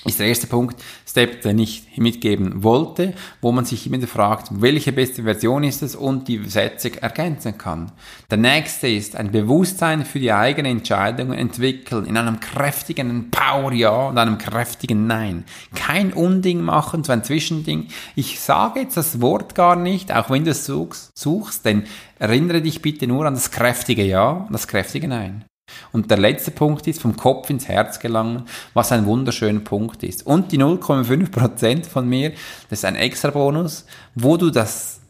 Ist 0.04 0.18
der 0.18 0.28
erste 0.28 0.46
Punkt, 0.46 0.82
Step, 1.06 1.42
den 1.42 1.58
ich 1.58 1.82
mitgeben 1.96 2.62
wollte, 2.62 3.12
wo 3.42 3.52
man 3.52 3.66
sich 3.66 3.86
immer 3.86 4.06
fragt, 4.06 4.48
welche 4.50 4.92
beste 4.92 5.24
Version 5.24 5.62
ist 5.62 5.82
es 5.82 5.94
und 5.94 6.26
die 6.26 6.42
Sätze 6.48 7.02
ergänzen 7.02 7.58
kann. 7.58 7.92
Der 8.30 8.38
nächste 8.38 8.88
ist 8.88 9.14
ein 9.14 9.30
Bewusstsein 9.30 10.06
für 10.06 10.18
die 10.18 10.32
eigenen 10.32 10.78
Entscheidungen 10.78 11.36
entwickeln 11.36 12.06
in 12.06 12.16
einem 12.16 12.40
kräftigen 12.40 13.30
Power 13.30 13.72
Ja 13.72 14.08
und 14.08 14.16
einem 14.16 14.38
kräftigen 14.38 15.06
Nein. 15.06 15.44
Kein 15.74 16.14
Unding 16.14 16.62
machen, 16.62 17.04
so 17.04 17.12
ein 17.12 17.22
Zwischending. 17.22 17.88
Ich 18.16 18.40
sage 18.40 18.80
jetzt 18.80 18.96
das 18.96 19.20
Wort 19.20 19.54
gar 19.54 19.76
nicht, 19.76 20.14
auch 20.14 20.30
wenn 20.30 20.44
du 20.44 20.52
es 20.52 20.64
suchst, 20.64 21.10
suchst 21.14 21.66
denn 21.66 21.84
erinnere 22.18 22.62
dich 22.62 22.80
bitte 22.80 23.06
nur 23.06 23.26
an 23.26 23.34
das 23.34 23.50
kräftige 23.50 24.04
Ja 24.04 24.30
und 24.30 24.52
das 24.52 24.66
kräftige 24.66 25.08
Nein. 25.08 25.44
Und 25.92 26.10
der 26.10 26.18
letzte 26.18 26.50
Punkt 26.50 26.86
ist 26.86 27.00
vom 27.00 27.16
Kopf 27.16 27.50
ins 27.50 27.68
Herz 27.68 27.98
gelangen, 27.98 28.44
was 28.74 28.92
ein 28.92 29.06
wunderschöner 29.06 29.60
Punkt 29.60 30.02
ist. 30.02 30.26
Und 30.26 30.52
die 30.52 30.58
0,5% 30.58 31.86
von 31.86 32.08
mir, 32.08 32.30
das 32.68 32.80
ist 32.80 32.84
ein 32.84 32.96
extra 32.96 33.30
Bonus, 33.30 33.86
wo 34.14 34.36
du 34.36 34.50
das 34.50 35.00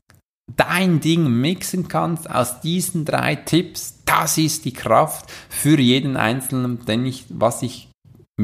dein 0.56 1.00
Ding 1.00 1.28
mixen 1.28 1.88
kannst 1.88 2.30
aus 2.30 2.60
diesen 2.60 3.04
drei 3.04 3.36
Tipps. 3.36 4.02
Das 4.04 4.38
ist 4.38 4.64
die 4.64 4.72
Kraft 4.72 5.30
für 5.48 5.78
jeden 5.78 6.16
Einzelnen, 6.16 6.84
denn 6.84 7.06
ich, 7.06 7.26
was 7.28 7.62
ich 7.62 7.89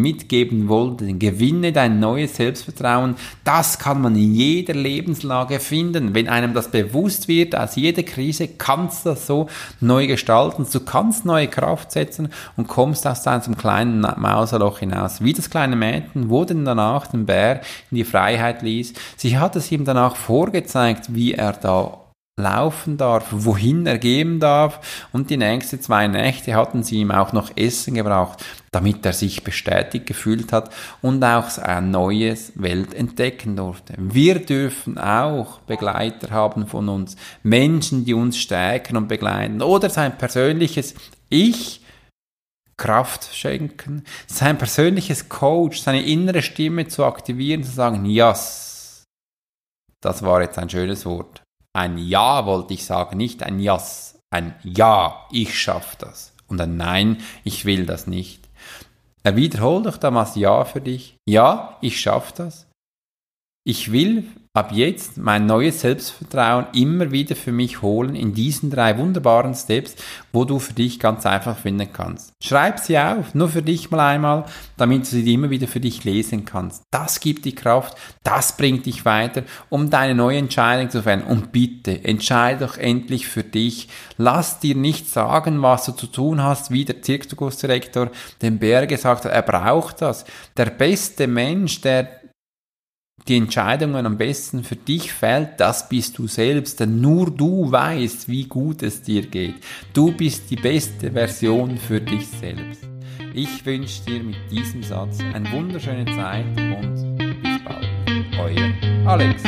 mitgeben 0.00 0.68
wollte. 0.68 1.12
Gewinne 1.14 1.72
dein 1.72 1.98
neues 2.00 2.37
Selbstvertrauen. 2.37 3.16
Das 3.44 3.78
kann 3.78 4.00
man 4.00 4.14
in 4.14 4.35
jeder 4.35 4.74
Lebenslage 4.74 5.61
finden. 5.61 6.14
Wenn 6.14 6.28
einem 6.28 6.54
das 6.54 6.70
bewusst 6.70 7.28
wird, 7.28 7.56
aus 7.56 7.76
jeder 7.76 8.02
Krise 8.02 8.48
kannst 8.48 9.04
du 9.04 9.11
das 9.11 9.26
so 9.26 9.48
neu 9.80 10.06
gestalten. 10.06 10.66
Du 10.70 10.80
kannst 10.80 11.24
neue 11.24 11.48
Kraft 11.48 11.92
setzen 11.92 12.28
und 12.56 12.68
kommst 12.68 13.06
aus 13.06 13.22
deinem 13.22 13.56
kleinen 13.56 14.00
Mauserloch 14.00 14.78
hinaus. 14.78 15.22
Wie 15.22 15.32
das 15.32 15.50
kleine 15.50 15.76
Mädchen, 15.76 16.30
wo 16.30 16.44
denn 16.44 16.64
danach 16.64 17.06
den 17.06 17.26
Bär 17.26 17.61
in 17.90 17.96
die 17.96 18.04
Freiheit 18.04 18.62
ließ. 18.62 18.92
Sie 19.16 19.38
hat 19.38 19.56
es 19.56 19.72
ihm 19.72 19.85
danach 19.85 20.16
vorgezeigt, 20.16 21.14
wie 21.14 21.35
er 21.35 21.52
da 21.52 22.06
laufen 22.38 22.99
darf, 22.99 23.29
wohin 23.31 23.87
er 23.87 23.96
gehen 23.96 24.40
darf. 24.40 25.09
Und 25.12 25.31
die 25.31 25.38
nächsten 25.38 25.81
zwei 25.81 26.07
Nächte 26.07 26.55
hatten 26.55 26.83
sie 26.83 26.96
ihm 26.96 27.11
auch 27.11 27.33
noch 27.33 27.51
Essen 27.57 27.94
gebraucht, 27.94 28.44
damit 28.72 29.07
er 29.07 29.14
sich 29.14 29.42
bestätigt 29.42 30.07
gefühlt 30.07 30.53
hat 30.53 30.70
und 31.01 31.25
auch 31.25 31.57
ein 31.59 31.90
neues 31.90 32.53
Welt 32.55 32.92
entdecken 32.92 33.57
durfte. 33.57 33.94
Wir 33.96 34.44
dürfen 34.44 34.99
auch 34.99 35.61
Begleiter 35.61 36.31
haben 36.31 36.66
von 36.66 36.90
uns, 36.90 37.16
Menschen, 37.42 38.05
die 38.05 38.12
uns 38.12 38.37
stärken 38.37 38.99
und 38.99 39.09
begleiten 39.09 39.62
oder 39.62 39.88
sein 39.88 40.18
persönliches 40.18 40.94
Ich, 41.31 41.81
Kraft 42.77 43.35
schenken, 43.35 44.05
sein 44.27 44.59
persönliches 44.59 45.31
Coach, 45.31 45.81
seine 45.81 46.05
innere 46.05 46.42
Stimme 46.42 46.87
zu 46.87 47.07
aktivieren, 47.07 47.64
zu 47.64 47.72
sagen, 47.72 48.05
yes, 48.05 49.05
das 50.03 50.22
war 50.22 50.42
jetzt 50.42 50.59
ein 50.59 50.68
schönes 50.68 51.07
Wort. 51.07 51.45
Ein 51.76 51.98
Ja 51.98 52.46
wollte 52.46 52.72
ich 52.72 52.86
sagen, 52.86 53.18
nicht 53.18 53.42
ein 53.42 53.60
Yes. 53.60 54.18
Ein 54.30 54.54
Ja, 54.62 55.26
ich 55.30 55.60
schaffe 55.60 55.94
das. 55.98 56.32
Und 56.48 56.58
ein 56.58 56.78
Nein, 56.78 57.18
ich 57.44 57.66
will 57.66 57.84
das 57.84 58.06
nicht. 58.06 58.48
Er 59.22 59.36
wiederholt 59.36 59.84
doch 59.84 59.98
damals 59.98 60.36
Ja 60.36 60.64
für 60.64 60.80
dich. 60.80 61.18
Ja, 61.28 61.76
ich 61.82 62.00
schaffe 62.00 62.32
das. 62.34 62.66
Ich 63.62 63.92
will 63.92 64.26
ab 64.57 64.73
jetzt 64.73 65.19
mein 65.19 65.45
neues 65.45 65.83
Selbstvertrauen 65.83 66.66
immer 66.73 67.11
wieder 67.11 67.37
für 67.37 67.53
mich 67.53 67.83
holen 67.83 68.14
in 68.14 68.33
diesen 68.33 68.71
drei 68.71 68.97
wunderbaren 68.97 69.55
Steps, 69.55 69.97
wo 70.33 70.47
du 70.47 70.59
für 70.59 70.73
dich 70.73 70.99
ganz 70.99 71.27
einfach 71.27 71.59
finden 71.59 71.92
kannst. 71.92 72.33
Schreib 72.42 72.79
sie 72.79 72.99
auf, 72.99 73.35
nur 73.35 73.51
für 73.51 73.61
dich 73.61 73.90
mal 73.90 74.14
einmal, 74.14 74.47
damit 74.79 75.03
du 75.03 75.07
sie 75.09 75.35
immer 75.35 75.51
wieder 75.51 75.69
für 75.69 75.81
dich 75.81 76.05
lesen 76.05 76.47
kannst. 76.47 76.85
Das 76.90 77.21
gibt 77.21 77.45
die 77.45 77.55
Kraft, 77.55 77.99
das 78.23 78.57
bringt 78.57 78.87
dich 78.87 79.05
weiter, 79.05 79.42
um 79.69 79.90
deine 79.90 80.14
neue 80.14 80.38
Entscheidung 80.38 80.88
zu 80.88 81.03
fällen. 81.03 81.25
Und 81.25 81.53
bitte, 81.53 82.03
entscheide 82.03 82.64
doch 82.64 82.79
endlich 82.79 83.27
für 83.27 83.45
dich. 83.45 83.88
Lass 84.16 84.59
dir 84.59 84.75
nicht 84.75 85.11
sagen, 85.11 85.61
was 85.61 85.85
du 85.85 85.92
zu 85.92 86.07
tun 86.07 86.42
hast, 86.42 86.71
wie 86.71 86.87
der 86.87 87.03
Zirkusdirektor 87.03 88.11
dem 88.40 88.59
Bär 88.59 88.87
gesagt 88.87 89.27
hat, 89.27 89.33
er 89.33 89.42
braucht 89.42 90.01
das. 90.01 90.25
Der 90.57 90.66
beste 90.66 91.27
Mensch, 91.27 91.83
der 91.83 92.09
die 93.29 93.37
Entscheidungen 93.37 94.07
am 94.07 94.18
besten 94.18 94.62
für 94.62 94.76
dich 94.76 95.12
fällt, 95.12 95.59
das 95.59 95.88
bist 95.88 96.18
du 96.18 96.29
selbst, 96.29 96.79
denn 96.81 97.00
nur 97.00 97.31
du 97.31 97.70
weißt, 97.72 98.29
wie 98.29 98.44
gut 98.44 98.83
es 98.83 99.02
dir 99.02 99.26
geht. 99.26 99.57
Du 99.92 100.12
bist 100.12 100.50
die 100.50 100.57
beste 100.57 101.11
Version 101.11 101.76
für 101.76 102.00
dich 102.00 102.26
selbst. 102.29 102.88
Ich 103.35 103.66
wünsche 103.66 104.05
dir 104.05 104.22
mit 104.22 104.37
diesem 104.50 104.83
Satz 104.83 105.18
eine 105.35 105.50
wunderschöne 105.52 106.07
Zeit 106.07 106.46
und 106.57 107.18
bis 107.42 107.64
bald. 107.64 107.88
Euer 108.38 108.72
Alex. 109.07 109.42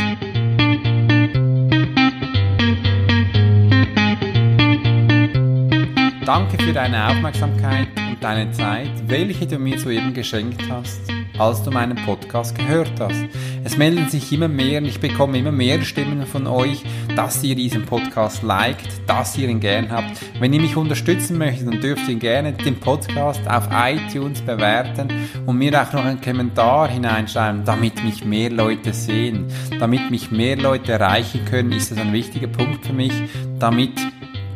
Danke 6.29 6.63
für 6.63 6.75
deine 6.75 7.09
Aufmerksamkeit 7.09 7.89
und 7.97 8.23
deine 8.23 8.53
Zeit, 8.53 8.91
welche 9.07 9.47
du 9.47 9.59
mir 9.59 9.79
soeben 9.79 10.13
geschenkt 10.13 10.61
hast, 10.69 11.01
als 11.39 11.63
du 11.63 11.71
meinen 11.71 11.97
Podcast 12.05 12.55
gehört 12.55 12.93
hast. 13.01 13.25
Es 13.65 13.79
melden 13.79 14.11
sich 14.11 14.31
immer 14.31 14.47
mehr 14.47 14.83
und 14.83 14.85
ich 14.85 15.01
bekomme 15.01 15.39
immer 15.39 15.53
mehr 15.53 15.81
Stimmen 15.81 16.27
von 16.27 16.47
euch, 16.47 16.85
dass 17.17 17.43
ihr 17.43 17.55
diesen 17.55 17.87
Podcast 17.87 18.43
liked, 18.43 18.87
dass 19.07 19.39
ihr 19.39 19.49
ihn 19.49 19.59
gern 19.59 19.91
habt. 19.91 20.21
Wenn 20.39 20.53
ihr 20.53 20.61
mich 20.61 20.77
unterstützen 20.77 21.39
möchtet, 21.39 21.67
dann 21.67 21.81
dürft 21.81 22.07
ihr 22.11 22.17
gerne 22.17 22.53
den 22.53 22.79
Podcast 22.79 23.49
auf 23.49 23.67
iTunes 23.73 24.43
bewerten 24.43 25.09
und 25.47 25.57
mir 25.57 25.81
auch 25.81 25.95
noch 25.95 26.05
einen 26.05 26.21
Kommentar 26.21 26.91
hineinschreiben, 26.91 27.65
damit 27.65 28.05
mich 28.05 28.23
mehr 28.27 28.51
Leute 28.51 28.93
sehen. 28.93 29.47
Damit 29.81 30.11
mich 30.11 30.31
mehr 30.31 30.59
Leute 30.59 30.93
erreichen 30.93 31.47
können, 31.47 31.73
ist 31.73 31.91
das 31.91 31.97
ein 31.97 32.13
wichtiger 32.13 32.49
Punkt 32.49 32.85
für 32.85 32.93
mich, 32.93 33.15
damit 33.59 33.93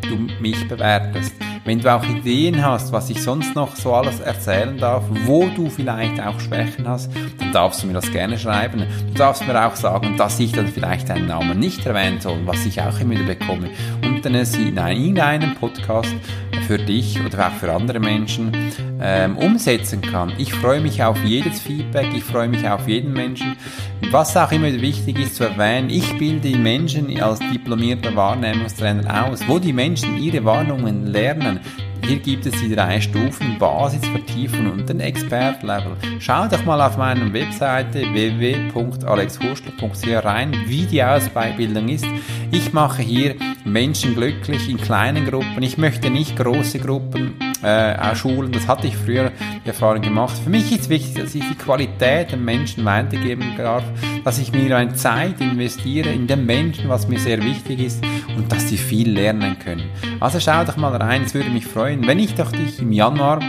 du 0.02 0.18
mich 0.38 0.68
bewertest. 0.68 1.32
Wenn 1.64 1.78
du 1.78 1.94
auch 1.94 2.02
Ideen 2.02 2.64
hast, 2.64 2.90
was 2.90 3.08
ich 3.08 3.22
sonst 3.22 3.54
noch 3.54 3.76
so 3.76 3.94
alles 3.94 4.18
erzählen 4.18 4.76
darf, 4.78 5.04
wo 5.26 5.46
du 5.46 5.70
vielleicht 5.70 6.20
auch 6.20 6.40
Schwächen 6.40 6.88
hast, 6.88 7.08
dann 7.38 7.52
darfst 7.52 7.82
du 7.82 7.86
mir 7.86 7.92
das 7.92 8.10
gerne 8.10 8.36
schreiben. 8.36 8.84
Du 9.12 9.14
darfst 9.14 9.46
mir 9.46 9.64
auch 9.64 9.76
sagen, 9.76 10.16
dass 10.16 10.40
ich 10.40 10.50
dann 10.50 10.66
vielleicht 10.66 11.08
deinen 11.08 11.28
Namen 11.28 11.60
nicht 11.60 11.86
erwähnen 11.86 12.20
soll, 12.20 12.38
was 12.46 12.66
ich 12.66 12.80
auch 12.82 12.98
immer 12.98 13.12
wieder 13.12 13.26
bekomme. 13.26 13.70
Und 14.02 14.24
dann 14.24 14.34
es 14.34 14.56
in 14.56 14.76
einem 14.76 15.54
Podcast 15.54 16.12
für 16.62 16.78
dich 16.78 17.20
oder 17.24 17.48
auch 17.48 17.52
für 17.52 17.72
andere 17.72 18.00
Menschen 18.00 18.52
ähm, 19.00 19.36
umsetzen 19.36 20.00
kann. 20.00 20.32
Ich 20.38 20.52
freue 20.54 20.80
mich 20.80 21.02
auf 21.02 21.22
jedes 21.24 21.60
Feedback, 21.60 22.08
ich 22.14 22.24
freue 22.24 22.48
mich 22.48 22.68
auf 22.68 22.88
jeden 22.88 23.12
Menschen. 23.12 23.56
Was 24.10 24.36
auch 24.36 24.52
immer 24.52 24.72
wichtig 24.72 25.18
ist 25.18 25.36
zu 25.36 25.44
erwähnen, 25.44 25.90
ich 25.90 26.18
bilde 26.18 26.48
die 26.48 26.56
Menschen 26.56 27.20
als 27.20 27.38
diplomierter 27.38 28.14
Wahrnehmungstrainer 28.14 29.26
aus, 29.28 29.40
wo 29.46 29.58
die 29.58 29.72
Menschen 29.72 30.18
ihre 30.18 30.44
Warnungen 30.44 31.06
lernen. 31.06 31.60
Hier 32.04 32.18
gibt 32.18 32.46
es 32.46 32.60
die 32.60 32.74
drei 32.74 33.00
Stufen, 33.00 33.58
Basis, 33.58 34.04
Vertiefung 34.06 34.72
und 34.72 34.88
den 34.88 35.00
Expert-Level. 35.00 35.96
Schau 36.18 36.48
doch 36.48 36.64
mal 36.64 36.80
auf 36.80 36.96
meiner 36.96 37.32
Webseite 37.32 38.02
www.alexhurstler.ch 38.12 40.24
rein, 40.24 40.52
wie 40.66 40.86
die 40.86 41.02
Ausbildung 41.02 41.88
ist. 41.88 42.06
Ich 42.50 42.72
mache 42.72 43.02
hier 43.02 43.36
Menschen 43.64 44.14
glücklich 44.14 44.68
in 44.68 44.78
kleinen 44.78 45.26
Gruppen. 45.26 45.62
Ich 45.62 45.78
möchte 45.78 46.10
nicht 46.10 46.36
große 46.36 46.80
Gruppen 46.80 47.34
äh, 47.62 48.14
schulen. 48.14 48.52
Das 48.52 48.66
hatte 48.68 48.86
ich 48.86 48.96
früher 48.96 49.32
die 49.64 49.68
Erfahrung 49.68 50.02
gemacht. 50.02 50.36
Für 50.42 50.50
mich 50.50 50.72
ist 50.72 50.88
wichtig, 50.88 51.22
dass 51.22 51.34
ich 51.34 51.46
die 51.46 51.54
Qualität 51.54 52.32
den 52.32 52.44
Menschen 52.44 52.84
weitergeben 52.84 53.54
darf, 53.56 53.84
dass 54.24 54.38
ich 54.38 54.52
mir 54.52 54.76
eine 54.76 54.94
Zeit 54.94 55.40
investiere 55.40 56.10
in 56.10 56.26
den 56.26 56.46
Menschen, 56.46 56.88
was 56.88 57.08
mir 57.08 57.18
sehr 57.18 57.42
wichtig 57.42 57.80
ist 57.80 58.04
und 58.36 58.50
dass 58.50 58.68
sie 58.68 58.78
viel 58.78 59.10
lernen 59.10 59.58
können. 59.58 59.88
Also 60.20 60.40
schau 60.40 60.64
doch 60.64 60.76
mal 60.76 60.94
rein, 60.96 61.22
es 61.24 61.34
würde 61.34 61.50
mich 61.50 61.66
freuen, 61.66 62.06
wenn 62.06 62.18
ich 62.18 62.34
doch 62.34 62.52
dich 62.52 62.80
im 62.80 62.92
Januar 62.92 63.40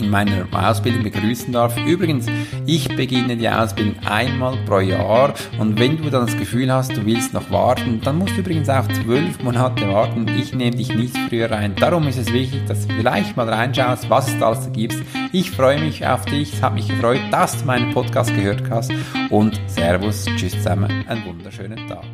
in 0.00 0.10
meiner 0.10 0.46
Ausbildung 0.52 1.02
begrüßen 1.02 1.52
darf. 1.52 1.76
Übrigens, 1.86 2.26
ich 2.66 2.88
beginne 2.94 3.36
die 3.36 3.48
Ausbildung 3.48 3.96
einmal 4.04 4.56
pro 4.66 4.80
Jahr 4.80 5.34
und 5.58 5.78
wenn 5.78 5.96
du 5.96 6.10
dann 6.10 6.26
das 6.26 6.36
Gefühl 6.36 6.72
hast, 6.72 6.96
du 6.96 7.04
willst 7.04 7.32
noch 7.34 7.50
warten, 7.50 8.00
dann 8.02 8.18
musst 8.18 8.36
du 8.36 8.40
übrigens 8.40 8.68
auch 8.68 8.86
zwölf 8.88 9.42
Monate 9.42 9.88
warten. 9.88 10.26
Ich 10.38 10.54
nehme 10.54 10.76
dich 10.76 10.94
nicht 10.94 11.16
früher 11.28 11.50
rein. 11.50 11.74
Darum 11.76 12.06
ist 12.08 12.18
es 12.18 12.32
wichtig, 12.32 12.66
dass 12.66 12.86
du 12.86 12.94
vielleicht 12.94 13.36
mal 13.36 13.48
reinschaust, 13.48 14.08
was 14.10 14.28
es 14.28 14.38
da 14.38 14.48
alles 14.48 14.70
gibt. 14.72 14.96
Ich 15.32 15.50
freue 15.50 15.80
mich 15.80 16.06
auf 16.06 16.24
dich. 16.24 16.54
Es 16.54 16.62
hat 16.62 16.74
mich 16.74 16.88
gefreut, 16.88 17.20
dass 17.30 17.58
du 17.58 17.64
meinen 17.66 17.92
Podcast 17.92 18.34
gehört 18.34 18.62
hast 18.70 18.92
und 19.30 19.60
Servus, 19.66 20.24
tschüss 20.36 20.52
zusammen, 20.52 21.04
einen 21.08 21.24
wunderschönen 21.24 21.86
Tag. 21.88 22.04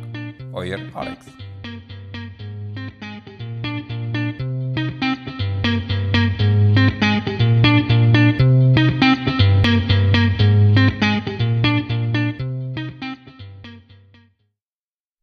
Euer 0.53 0.77
Alex. 0.93 1.42